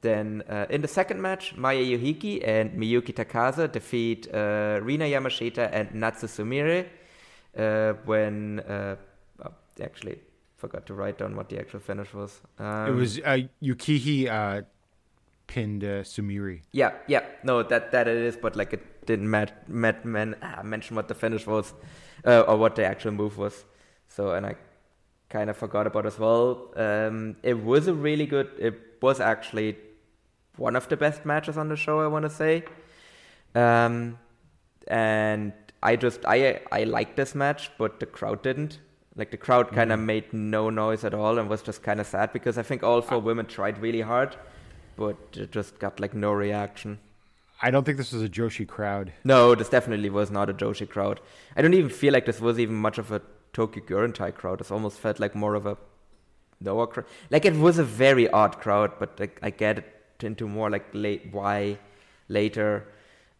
[0.00, 5.68] Then uh, in the second match, Maya Yukihi and Miyuki Takase defeat uh, Rina Yamashita
[5.70, 6.86] and Natsu Sumire.
[7.56, 8.94] Uh, when uh,
[9.44, 9.52] oh,
[9.82, 10.20] actually
[10.56, 12.40] forgot to write down what the actual finish was.
[12.58, 14.62] Um, it was uh, Yukihi uh,
[15.48, 16.62] pinned uh, Sumire.
[16.72, 20.62] Yeah, yeah, no, that that it is, but like it didn't mat, mat, man, ah,
[20.62, 21.74] mention what the finish was,
[22.24, 23.64] uh, or what the actual move was.
[24.08, 24.56] So, and I
[25.28, 26.68] kind of forgot about as well.
[26.76, 28.50] Um, it was a really good.
[28.58, 29.76] It was actually
[30.56, 32.00] one of the best matches on the show.
[32.00, 32.64] I want to say,
[33.54, 34.18] um,
[34.88, 35.52] and
[35.82, 38.78] I just I I liked this match, but the crowd didn't.
[39.16, 42.06] Like the crowd kind of made no noise at all and was just kind of
[42.06, 44.36] sad because I think all four women tried really hard,
[44.96, 46.98] but it just got like no reaction.
[47.62, 49.12] I don't think this was a Joshi crowd.
[49.22, 51.20] No, this definitely was not a Joshi crowd.
[51.56, 53.20] I don't even feel like this was even much of a
[53.52, 54.60] Tokyo Gurentai crowd.
[54.60, 55.76] This almost felt like more of a
[56.60, 57.06] Noah crowd.
[57.30, 59.84] Like it was a very odd crowd, but like, I get
[60.20, 61.78] into more like late why
[62.28, 62.86] later.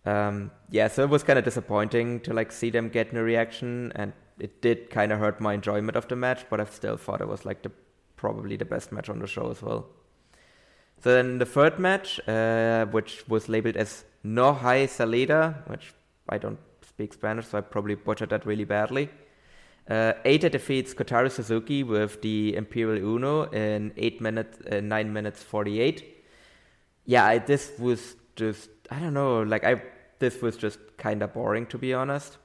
[0.04, 3.92] Um, yeah, so it was kind of disappointing to like see them get no reaction,
[3.94, 6.44] and it did kind of hurt my enjoyment of the match.
[6.50, 7.72] But I still thought it was like the
[8.16, 9.86] probably the best match on the show as well.
[11.02, 15.94] So then the third match, uh, which was labeled as No Hai Salida, which
[16.28, 19.08] I don't speak Spanish, so I probably butchered that really badly.
[19.88, 25.42] Uh, Eita defeats Kotaro Suzuki with the Imperial Uno in eight minutes, uh, nine minutes
[25.42, 26.22] forty-eight.
[27.06, 29.82] Yeah, I, this was just I don't know, like I
[30.18, 32.36] this was just kind of boring to be honest.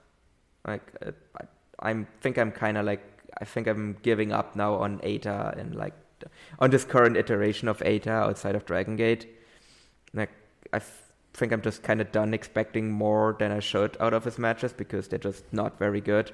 [0.66, 1.46] Like uh, I,
[1.90, 3.04] I'm think I'm kind of like
[3.40, 5.94] I think I'm giving up now on Eita and like
[6.60, 9.28] on this current iteration of Eita outside of Dragon Gate.
[10.14, 10.32] Like
[10.72, 10.80] I
[11.36, 14.74] think I'm just kind of done expecting more than I should out of his matches
[14.74, 16.32] because they're just not very good.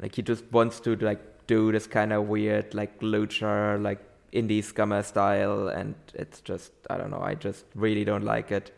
[0.00, 4.00] Like he just wants to like do this kind of weird like lucha like
[4.32, 7.20] indie scummer style, and it's just I don't know.
[7.20, 8.72] I just really don't like it,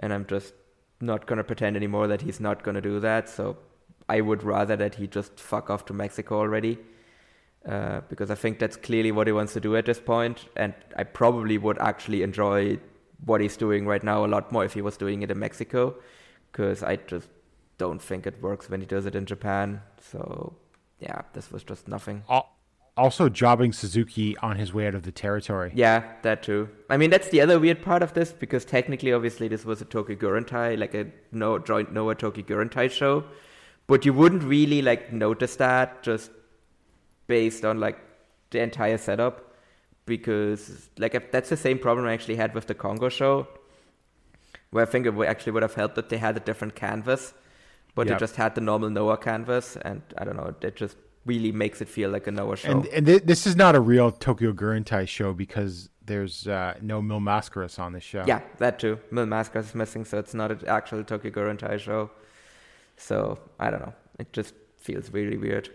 [0.00, 0.54] and I'm just
[1.00, 3.28] not gonna pretend anymore that he's not gonna do that.
[3.28, 3.56] So
[4.08, 6.78] I would rather that he just fuck off to Mexico already.
[7.66, 10.72] Uh, because I think that's clearly what he wants to do at this point, and
[10.96, 12.78] I probably would actually enjoy
[13.24, 15.94] what he's doing right now a lot more if he was doing it in Mexico,
[16.50, 17.28] because I just
[17.78, 19.82] don't think it works when he does it in Japan.
[20.00, 20.54] So,
[21.00, 22.22] yeah, this was just nothing.
[22.96, 25.70] Also jobbing Suzuki on his way out of the territory.
[25.74, 26.68] Yeah, that too.
[26.90, 29.84] I mean, that's the other weird part of this because technically, obviously, this was a
[29.84, 33.24] Tokyo Gurentai, like a no joint Noah Tokyo Gurentai show,
[33.86, 36.32] but you wouldn't really like notice that just
[37.28, 37.98] based on like
[38.50, 39.47] the entire setup
[40.08, 43.46] because like that's the same problem I actually had with the Congo show,
[44.70, 47.34] where I think it actually would have helped that they had a different canvas,
[47.94, 48.16] but Yep.
[48.16, 50.96] they just had the normal Noah canvas, and I don't know, it just
[51.26, 52.70] really makes it feel like a Noah show.
[52.70, 57.02] And and th- this is not a real Tokyo Gurentai show because there's uh, no
[57.02, 58.24] Mil Mascaras on the show.
[58.26, 58.98] Yeah, that too.
[59.10, 62.10] Mil Mascaras is missing, so it's not an actual Tokyo Gurentai show.
[62.96, 63.94] So I don't know.
[64.18, 65.68] It just feels really weird.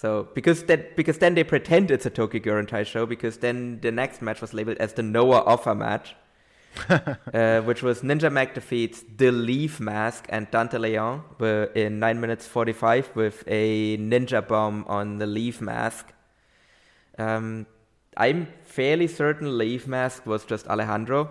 [0.00, 3.92] So because that because then they pretend it's a Tokyo Gurentai show because then the
[3.92, 6.16] next match was labeled as the Noah Offer match,
[6.88, 12.18] uh, which was Ninja Mac defeats the Leaf Mask and Dante Leon were in nine
[12.18, 16.10] minutes forty five with a ninja bomb on the Leaf Mask.
[17.18, 17.66] Um,
[18.16, 21.28] I'm fairly certain Leaf Mask was just Alejandro.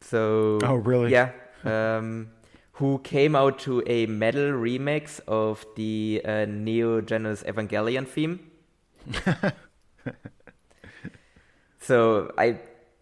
[0.00, 1.12] So Oh, really?
[1.12, 1.30] Yeah.
[1.62, 2.32] Um,
[2.82, 8.40] who came out to a metal remix of the uh, Neon Genesis Evangelion theme.
[11.78, 12.58] so I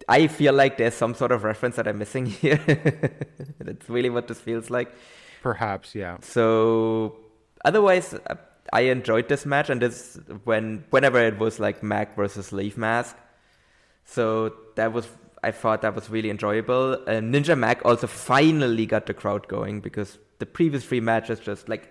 [0.07, 2.57] I feel like there's some sort of reference that I'm missing here.
[3.59, 4.93] That's really what this feels like.
[5.41, 6.17] Perhaps, yeah.
[6.21, 7.15] So
[7.65, 8.13] otherwise,
[8.71, 13.17] I enjoyed this match, and this when whenever it was like Mac versus Leaf Mask.
[14.05, 15.07] So that was
[15.43, 16.93] I thought that was really enjoyable.
[16.93, 21.67] Uh, Ninja Mac also finally got the crowd going because the previous three matches just
[21.67, 21.89] like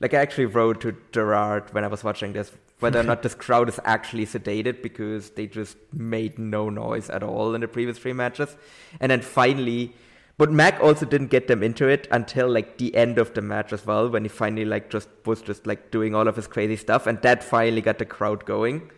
[0.00, 2.50] like I actually wrote to Gerard when I was watching this
[2.80, 7.22] whether or not this crowd is actually sedated because they just made no noise at
[7.22, 8.56] all in the previous three matches,
[9.00, 9.94] and then finally.
[10.38, 13.72] But Mac also didn't get them into it until like the end of the match
[13.72, 16.76] as well, when he finally like just was just like doing all of his crazy
[16.76, 18.90] stuff, and that finally got the crowd going.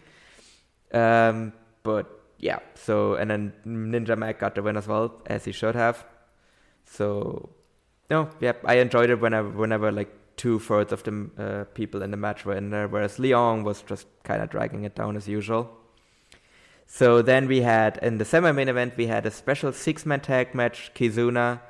[0.92, 1.52] Um,
[1.82, 2.13] but
[2.44, 6.04] yeah, so and then Ninja Mac got the win as well, as he should have.
[6.84, 7.48] So
[8.10, 12.10] no, yeah, I enjoyed it whenever whenever like two thirds of the uh, people in
[12.10, 15.26] the match were in there, whereas Leon was just kind of dragging it down as
[15.26, 15.70] usual.
[16.86, 20.92] So then we had in the semi-main event we had a special six-man tag match:
[20.94, 21.60] Kizuna,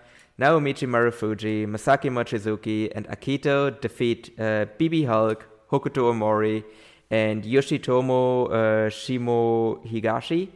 [0.41, 6.65] Naomichi Marufuji, Masaki Mochizuki, and Akito defeat uh, BB Hulk, Hokuto Omori,
[7.13, 10.49] and Yoshitomo uh, Shimo Higashi,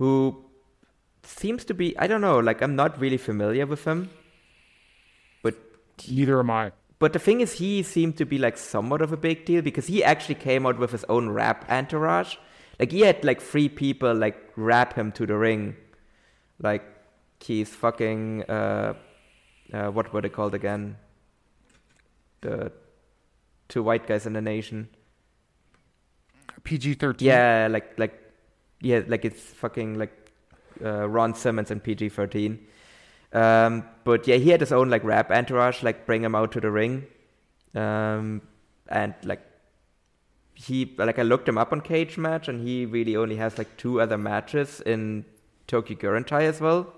[0.00, 0.42] who
[1.22, 4.08] seems to be I don't know, like I'm not really familiar with him,
[5.42, 5.54] but
[6.08, 6.72] Neither am I.
[6.98, 9.86] but the thing is, he seemed to be like somewhat of a big deal because
[9.88, 12.36] he actually came out with his own rap entourage.
[12.78, 15.76] Like he had like three people like rap him to the ring,
[16.58, 16.82] like
[17.40, 18.94] he's fucking uh,
[19.74, 20.96] uh what were they called again?
[22.40, 22.72] The
[23.68, 24.88] two white guys in the nation.
[26.64, 27.26] PG 13.
[27.28, 28.19] Yeah, like like
[28.80, 30.32] yeah, like it's fucking like
[30.84, 32.66] uh, Ron Simmons and PG thirteen.
[33.32, 36.60] Um, but yeah, he had his own like rap entourage, like bring him out to
[36.60, 37.06] the ring,
[37.74, 38.42] um,
[38.88, 39.42] and like
[40.54, 43.76] he like I looked him up on Cage Match, and he really only has like
[43.76, 45.24] two other matches in
[45.66, 46.92] Tokyo Gurentai as well.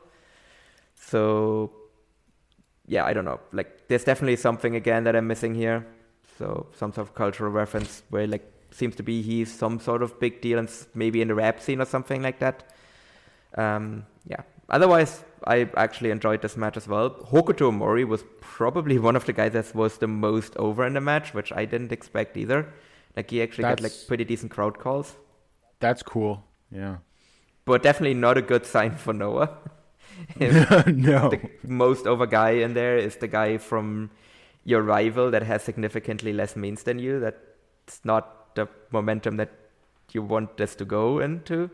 [0.94, 1.72] So
[2.86, 3.40] yeah, I don't know.
[3.52, 5.86] Like there's definitely something again that I'm missing here.
[6.38, 10.18] So some sort of cultural reference where like seems to be he's some sort of
[10.18, 12.64] big deal and maybe in the rap scene or something like that.
[13.56, 14.42] Um, yeah.
[14.68, 17.10] Otherwise, I actually enjoyed this match as well.
[17.10, 21.00] Hokuto Omori was probably one of the guys that was the most over in the
[21.00, 22.72] match, which I didn't expect either.
[23.16, 25.16] Like he actually got like pretty decent crowd calls,
[25.80, 26.44] That's cool.
[26.70, 26.96] Yeah.
[27.66, 29.50] but definitely not a good sign for Noah.
[30.40, 31.30] No.
[31.30, 34.10] the most over guy in there is the guy from
[34.64, 37.18] your rival that has significantly less means than you.
[37.20, 39.50] That's not the momentum that
[40.12, 41.70] you want this to go into.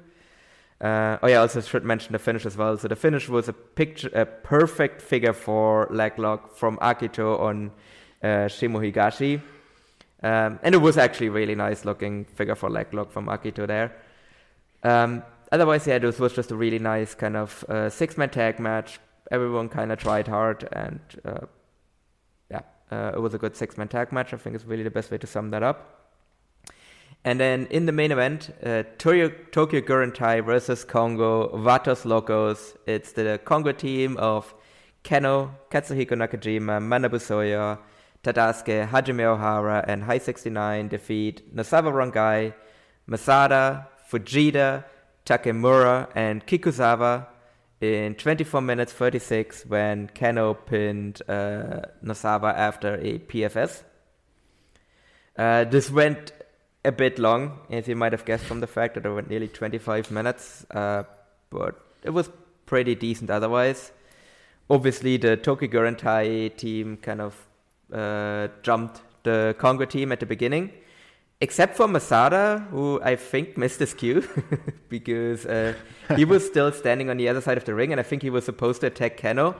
[0.81, 2.76] Uh, oh yeah, also should mention the finish as well.
[2.76, 7.72] So the finish was a picture, a perfect figure for leg lock from Akito on
[8.22, 9.41] uh, Shimo Higashi,
[10.22, 13.97] um, and it was actually really nice looking figure for leg lock from Akito there.
[14.85, 19.01] Um, otherwise, yeah, this was just a really nice kind of uh, six-man tag match.
[19.33, 21.47] Everyone kind of tried hard, and uh,
[22.53, 22.61] yeah,
[22.93, 24.33] uh, it was a good six-man tag match.
[24.33, 25.97] I think is really the best way to sum that up.
[27.29, 32.74] And then in the main event, uh, Tokyo, Tokyo Gurentai versus Congo, Vatos Locos.
[32.87, 34.55] It's the Congo team of
[35.05, 37.81] Kenoh, Katsuhiko Nakajima, Manabu Soya,
[38.24, 42.55] Tadasuke, Hajime Ohara, and High 69 defeat Nosawa Rongai,
[43.07, 44.85] Masada, Fujita,
[45.26, 47.26] Takemura, and Kikuzawa
[47.83, 53.83] in 24 minutes 36 when Kenoh pinned uh, Nosawa after a PFS.
[55.37, 56.33] Uh, this went
[56.89, 59.47] a bit long, as you might have guessed from the fact that it went nearly
[59.49, 60.66] 25 minutes.
[60.70, 61.05] Uh,
[61.51, 62.30] but it was
[62.66, 63.93] pretty decent otherwise.
[64.70, 67.47] Obviously, the Tokyo Gurentai team kind of
[67.93, 70.72] uh, jumped the Congo team at the beginning,
[71.41, 74.26] except for Masada, who I think missed his cue
[74.89, 75.74] because uh,
[76.16, 78.30] he was still standing on the other side of the ring, and I think he
[78.30, 79.55] was supposed to attack Kenoh.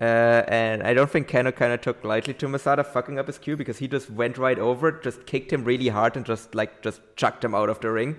[0.00, 3.38] Uh, and I don't think Kenoh kind of took lightly to Masada fucking up his
[3.38, 6.54] cue because he just went right over, it, just kicked him really hard, and just
[6.54, 8.16] like just chucked him out of the ring.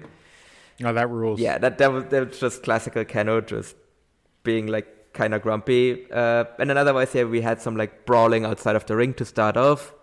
[0.83, 1.39] Oh, that rules.
[1.39, 3.75] Yeah, that that was, that was just classical Kenoh, just
[4.43, 6.09] being like kind of grumpy.
[6.11, 9.25] Uh, and then otherwise, yeah, we had some like brawling outside of the ring to
[9.25, 9.93] start off,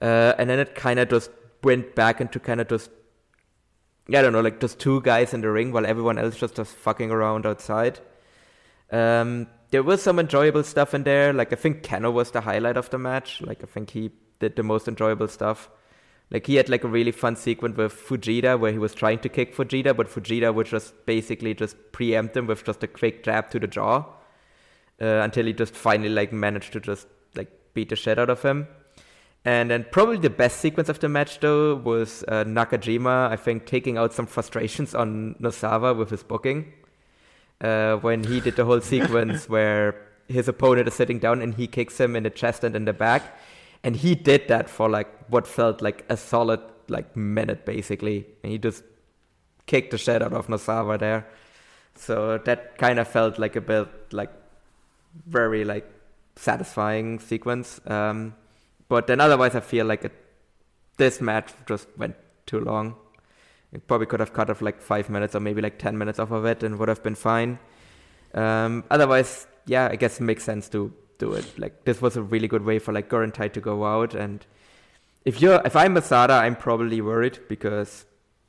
[0.00, 1.30] uh, and then it kind of just
[1.62, 2.90] went back into kind of just
[4.08, 6.56] yeah, I don't know, like just two guys in the ring while everyone else just
[6.56, 8.00] just fucking around outside.
[8.90, 11.32] Um, there was some enjoyable stuff in there.
[11.32, 13.40] Like I think Kenoh was the highlight of the match.
[13.40, 15.70] Like I think he did the most enjoyable stuff.
[16.30, 19.28] Like he had like a really fun sequence with Fujita where he was trying to
[19.28, 23.50] kick Fujita, but Fujita would just basically just preempt him with just a quick jab
[23.50, 24.04] to the jaw
[25.00, 28.42] uh, until he just finally like managed to just like beat the shit out of
[28.42, 28.68] him.
[29.44, 33.64] And then probably the best sequence of the match though was uh, Nakajima, I think,
[33.64, 36.72] taking out some frustrations on Nosawa with his booking.
[37.62, 39.94] Uh, when he did the whole sequence where
[40.26, 42.92] his opponent is sitting down and he kicks him in the chest and in the
[42.92, 43.38] back.
[43.84, 48.26] And he did that for like what felt like a solid like minute basically.
[48.42, 48.82] And he just
[49.66, 51.26] kicked the shit out of Nosawa there.
[51.94, 54.32] So that kind of felt like a bit like
[55.26, 55.88] very like
[56.36, 57.80] satisfying sequence.
[57.86, 58.34] Um,
[58.88, 60.12] but then otherwise, I feel like it,
[60.96, 62.96] this match just went too long.
[63.72, 66.30] It probably could have cut off like five minutes or maybe like ten minutes off
[66.30, 67.58] of it and would have been fine.
[68.34, 71.58] Um, otherwise, yeah, I guess it makes sense to do it.
[71.58, 74.14] Like this was a really good way for like Gurentai to go out.
[74.14, 74.44] And
[75.24, 78.04] if you're if I'm Masada, I'm probably worried because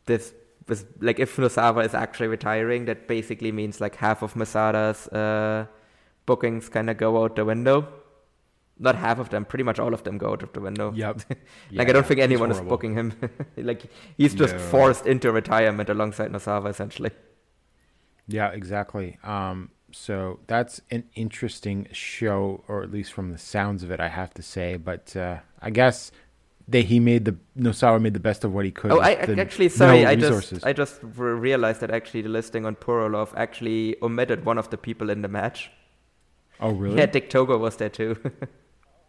[0.05, 0.33] this
[0.67, 5.65] was like if Nosawa is actually retiring, that basically means like half of Masada's uh,
[6.25, 7.87] bookings kind of go out the window.
[8.79, 10.91] Not half of them, pretty much all of them go out of the window.
[10.95, 11.21] Yep.
[11.29, 11.37] like
[11.69, 13.13] Yeah, I don't think anyone is booking him.
[13.57, 13.83] like
[14.17, 14.59] he's just No.
[14.59, 17.11] forced into retirement alongside Nosawa essentially.
[18.27, 19.19] Yeah, exactly.
[19.23, 24.07] Um, so that's an interesting show, or at least from the sounds of it, I
[24.09, 24.75] have to say.
[24.77, 26.11] But uh, I guess
[26.67, 28.91] they he made the Nosawa made the best of what he could.
[28.91, 30.49] Oh, I, actually sorry, I resources.
[30.61, 34.77] just I just realized that actually the listing on Purolove actually omitted one of the
[34.77, 35.69] people in the match.
[36.59, 36.97] oh really?
[36.97, 38.17] Yeah, Dick Togo was there too.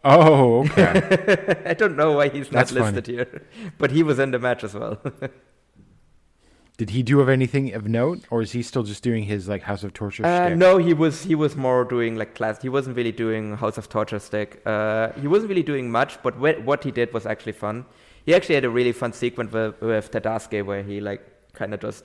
[0.05, 1.63] Oh, okay.
[1.65, 2.83] I don't know why he's not That's funny.
[2.97, 3.41] listed here,
[3.79, 5.01] but he was in the match as well.
[6.77, 9.61] Did he do of anything of note, or is he still just doing his like
[9.63, 10.25] House of Torture?
[10.25, 12.61] Uh, no, he was he was more doing like class.
[12.61, 14.61] He wasn't really doing House of Torture stick.
[14.65, 17.85] Uh, he wasn't really doing much, but wh- what he did was actually fun.
[18.25, 21.21] He actually had a really fun sequence with, with Tadasuke where he like
[21.53, 22.03] kind of just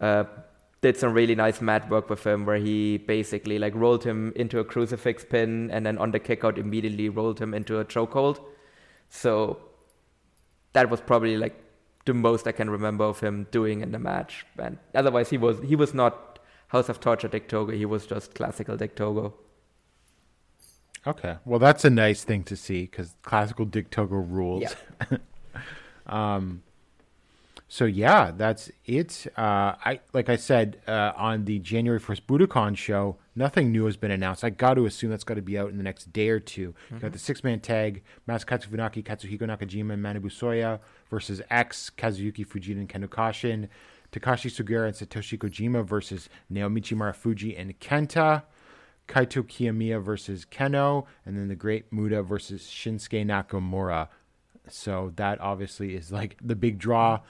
[0.00, 0.24] uh,
[0.82, 4.58] did some really nice mat work with him, where he basically like rolled him into
[4.58, 8.40] a crucifix pin and then on the kickout immediately rolled him into a chokehold.
[9.08, 9.60] So
[10.72, 11.62] that was probably like
[12.04, 14.44] the most I can remember of him doing in the match.
[14.58, 17.72] And otherwise, he was he was not House of Torture Dick Togo.
[17.72, 19.34] He was just classical Dick Togo.
[21.06, 24.62] Okay, well that's a nice thing to see because classical Dick Togo rules.
[24.62, 25.18] Yeah.
[26.06, 26.62] Um,
[27.72, 29.26] so yeah, that's it.
[29.34, 33.96] Uh, I like I said uh, on the January first Budokan show, nothing new has
[33.96, 34.44] been announced.
[34.44, 36.60] I got to assume that's got to be out in the next day or 2
[36.60, 41.90] You got the six man tag: Masakatsu Funaki, Katsuhiko Nakajima, and Manabu Soya versus X,
[41.96, 43.68] Kazuyuki Fujita, and Kendo Kashin.
[44.12, 48.42] Takashi Sugiura and Satoshi Kojima versus Naomichi Marufuji and Kenta.
[49.08, 54.08] Kaito Kiyomiya versus Kenoh, and then the Great Muta versus Shinsuke Nakamura.
[54.68, 57.20] So that obviously is like the big draw.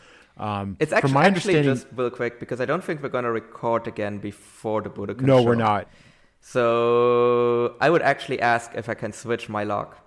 [0.43, 3.86] Um, It's actually, my actually just real quick because I don't think we're gonna record
[3.86, 5.44] again before the Budokan no, show.
[5.48, 5.89] we're not.
[6.40, 9.98] So I would actually ask if I can switch my lock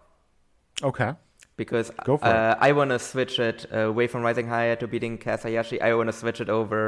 [0.84, 1.14] Okay.
[1.56, 4.88] because Go for uh, I want to switch it uh, away from Rising Higher to
[4.88, 5.82] beating Kasayashi.
[5.82, 6.82] I want to switch it over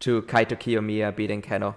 [0.00, 1.74] to Kaito Kiyomiya beating Kenoh.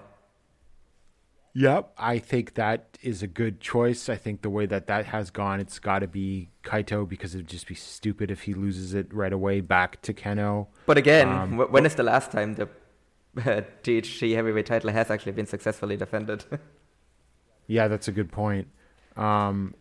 [1.56, 4.10] Yep, I think that is a good choice.
[4.10, 7.48] I think the way that that has gone, it's got to be Kaito because it'd
[7.48, 10.68] just be stupid if he loses it right away back to Kenoh.
[10.88, 12.64] But again, Um, wh- when is the last time the
[13.38, 16.46] uh, GHC heavyweight title has actually been successfully defended?
[17.66, 18.68] Yeah, that's a good point.
[19.16, 19.74] Um,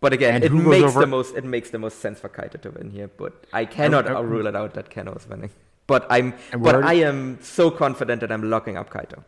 [0.00, 2.70] but again, it makes over- the most it makes the most sense for Kaito to
[2.70, 3.06] win here.
[3.06, 5.50] But I cannot uh, rule it out that Kenoh is winning.
[5.86, 9.22] But I'm but already- I am so confident that I'm locking up Kaito.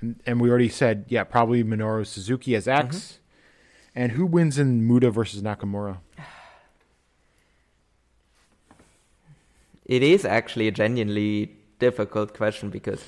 [0.00, 2.96] And, and we already said, yeah, probably Minoru Suzuki as X.
[2.96, 3.16] Mm-hmm.
[3.94, 5.98] And who wins in Muta versus Nakamura?
[9.84, 11.50] it is actually a genuinely
[11.80, 13.04] difficult question because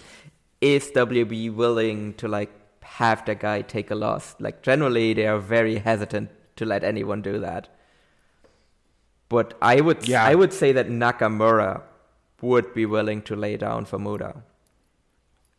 [0.61, 2.51] is WB willing to like
[2.83, 4.35] have the guy take a loss?
[4.41, 7.69] Like generally, they are very hesitant to let anyone do that.
[9.29, 10.25] But I would Yeah.
[10.25, 11.83] I would say that Nakamura
[12.41, 14.43] would be willing to lay down for Muta.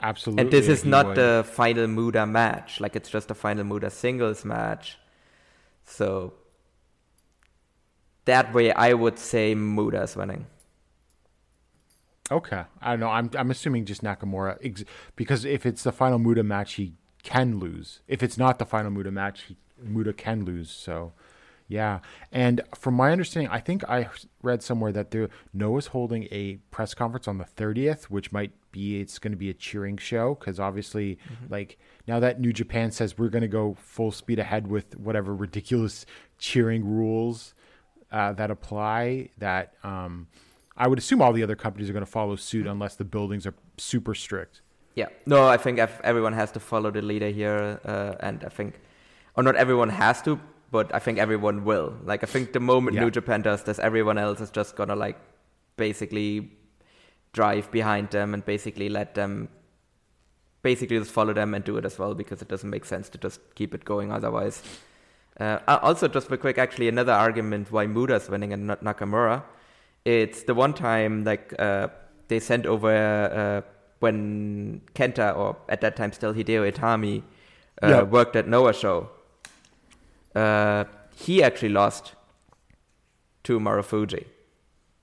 [0.04, 0.42] Absolutely.
[0.44, 1.16] And this is not would.
[1.16, 2.82] the final Muta match.
[2.82, 5.00] Like it's just a final Muta singles match.
[5.86, 6.34] So
[8.26, 10.46] that way, I would say Muta's winning.
[12.30, 13.10] Okay, I don't know.
[13.10, 14.84] I'm I'm assuming just Nakamura ex-
[15.16, 16.94] because if it's the final Muta match, he
[17.24, 18.02] can lose.
[18.08, 20.70] If it's not the final Muta match, he, Muta can lose.
[20.70, 21.14] So,
[21.68, 22.00] yeah.
[22.32, 24.10] And from my understanding, I think I
[24.42, 25.14] read somewhere that
[25.54, 29.50] Noah's holding a press conference on the 30th, which might be it's going to be
[29.50, 31.18] a cheering show because obviously,
[31.50, 31.78] like
[32.08, 36.06] now that New Japan says we're going to go full speed ahead with whatever ridiculous
[36.38, 37.54] cheering rules
[38.12, 39.74] uh, that apply that.
[39.84, 40.28] Um,
[40.76, 43.46] I would assume all the other companies are going to follow suit unless the buildings
[43.46, 44.62] are super strict.
[44.96, 45.10] Yeah.
[45.26, 48.80] No, I think ev- everyone has to follow the leader here, uh, and I think,
[49.36, 50.40] or not everyone has to,
[50.74, 51.88] but I think everyone will.
[52.12, 53.04] Like, I think the moment Yeah.
[53.04, 55.18] New Japan does this, everyone else is just gonna like
[55.78, 56.30] basically
[57.40, 59.34] drive behind them and basically let them
[60.70, 63.18] basically just follow them and do it as well because it doesn't make sense to
[63.28, 64.62] just keep it going otherwise.
[65.40, 69.44] Uh, uh, also, just for quick, actually, another argument why Muta's winning and not Nakamura.
[70.06, 71.88] It's the one time like uh,
[72.30, 73.62] they sent over uh,
[74.00, 77.24] when Kenta or at that time still Hideo Itami
[77.84, 78.08] uh, Yep.
[78.18, 79.10] worked at Noah show.
[80.36, 80.86] Uh,
[81.16, 82.16] he actually lost
[83.44, 84.26] to Marufuji.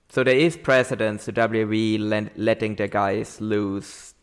[0.08, 4.14] So there is precedence to WWE letting their guys lose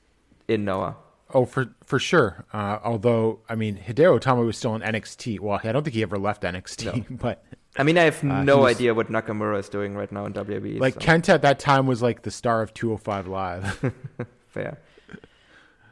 [0.48, 0.98] in Noah.
[1.34, 2.46] Oh, for for sure.
[2.54, 5.40] Uh, although, I mean, Hideo Itami was still in NXT.
[5.40, 7.18] Well, I don't think he ever left NXT, no.
[7.22, 7.44] but
[7.78, 10.34] I mean, I have Uh, no was- idea what Nakamura is doing right now in
[10.34, 10.80] WWE.
[10.80, 13.94] like so Kenta at that time was like the star of 205 Live.
[14.48, 14.80] fair.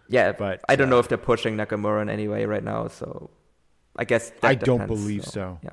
[0.08, 2.88] Yeah, But, I don't know uh, if they're pushing Nakamura in any way right now.
[2.88, 3.30] So
[3.96, 5.60] I guess that I don't depends, believe so.
[5.64, 5.72] Yeah.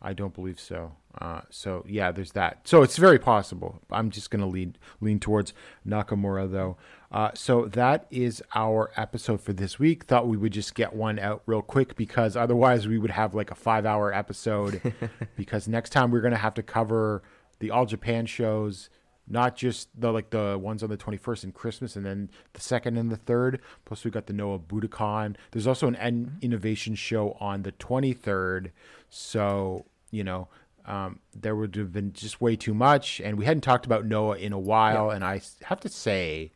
[0.00, 0.92] I don't believe so.
[1.20, 2.60] Uh, so yeah, there's that.
[2.68, 3.80] So it's very possible.
[3.90, 5.52] I'm just going to lean lean towards
[5.86, 6.76] Nakamura though.
[7.10, 10.04] Uh, so that is our episode for this week.
[10.04, 13.50] Thought we would just get one out real quick because otherwise we would have like
[13.50, 14.94] a five hour episode.
[15.36, 17.22] because next time we're going to have to cover
[17.58, 18.88] the All Japan shows,
[19.28, 22.96] not just the like the ones on the 21st and Christmas, and then the second
[22.96, 23.60] and the third.
[23.84, 25.36] Plus we got the Noah Budokan.
[25.50, 28.70] There's also an en- innovation show on the 23rd.
[29.10, 30.48] So you know
[30.88, 34.38] um, there would have been just way too much, and we hadn't talked about Noah
[34.38, 35.10] in a while.
[35.10, 36.50] And I have to say,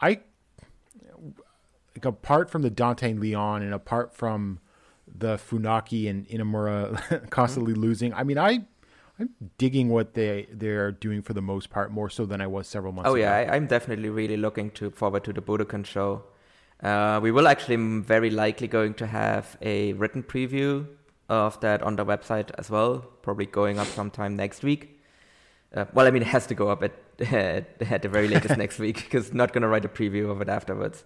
[0.00, 0.20] I
[1.94, 4.60] like apart from the Dante and Leon, and apart from
[5.06, 8.64] the Funaki and Inamura constantly losing, I mean, I
[9.18, 12.66] I'm digging what they they're doing for the most part, more so than I was
[12.68, 13.22] several months Oh ago.
[13.22, 16.22] yeah, I, I'm definitely really looking to forward to the Budokan show.
[16.82, 20.86] Uh, we will actually very likely going to have a written preview
[21.28, 25.00] of that on the website as well, probably going up sometime next week.
[25.74, 26.92] Uh, well, I mean, it has to go up at
[27.32, 30.48] at the very latest next week because not going to write a preview of it
[30.50, 31.04] afterwards.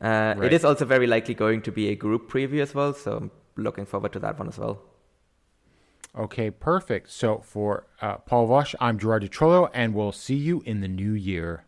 [0.00, 0.44] Uh, Right.
[0.44, 3.30] It is also very likely going to be a group preview as well, so I'm
[3.56, 4.80] looking forward to that one as well.
[6.16, 7.10] Okay, perfect.
[7.10, 10.88] So for uh, Paul Vosh, I'm Gerard Di Trolio, and we'll see you in the
[10.88, 11.64] new year.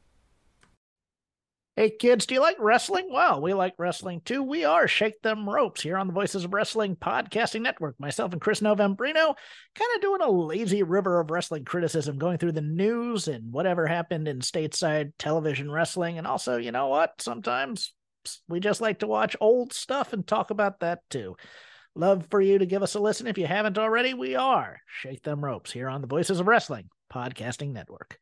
[1.77, 3.09] Hey kids, do you like wrestling?
[3.11, 4.43] Well, we like wrestling too.
[4.43, 7.99] We are Shake Them Ropes here on the Voices of Wrestling Podcasting Network.
[7.99, 9.35] Myself and Chris Novembrino
[9.75, 13.87] kind of doing a lazy river of wrestling criticism, going through the news and whatever
[13.87, 16.19] happened in stateside television wrestling.
[16.19, 17.23] And also, you know what?
[17.23, 17.95] Sometimes
[18.47, 21.37] we just like to watch old stuff and talk about that too.
[21.97, 24.15] Love for you to give us a listen if you haven't already.
[24.15, 28.21] We are Shake Them Ropes here on the Voices of Wrestling Podcasting Network.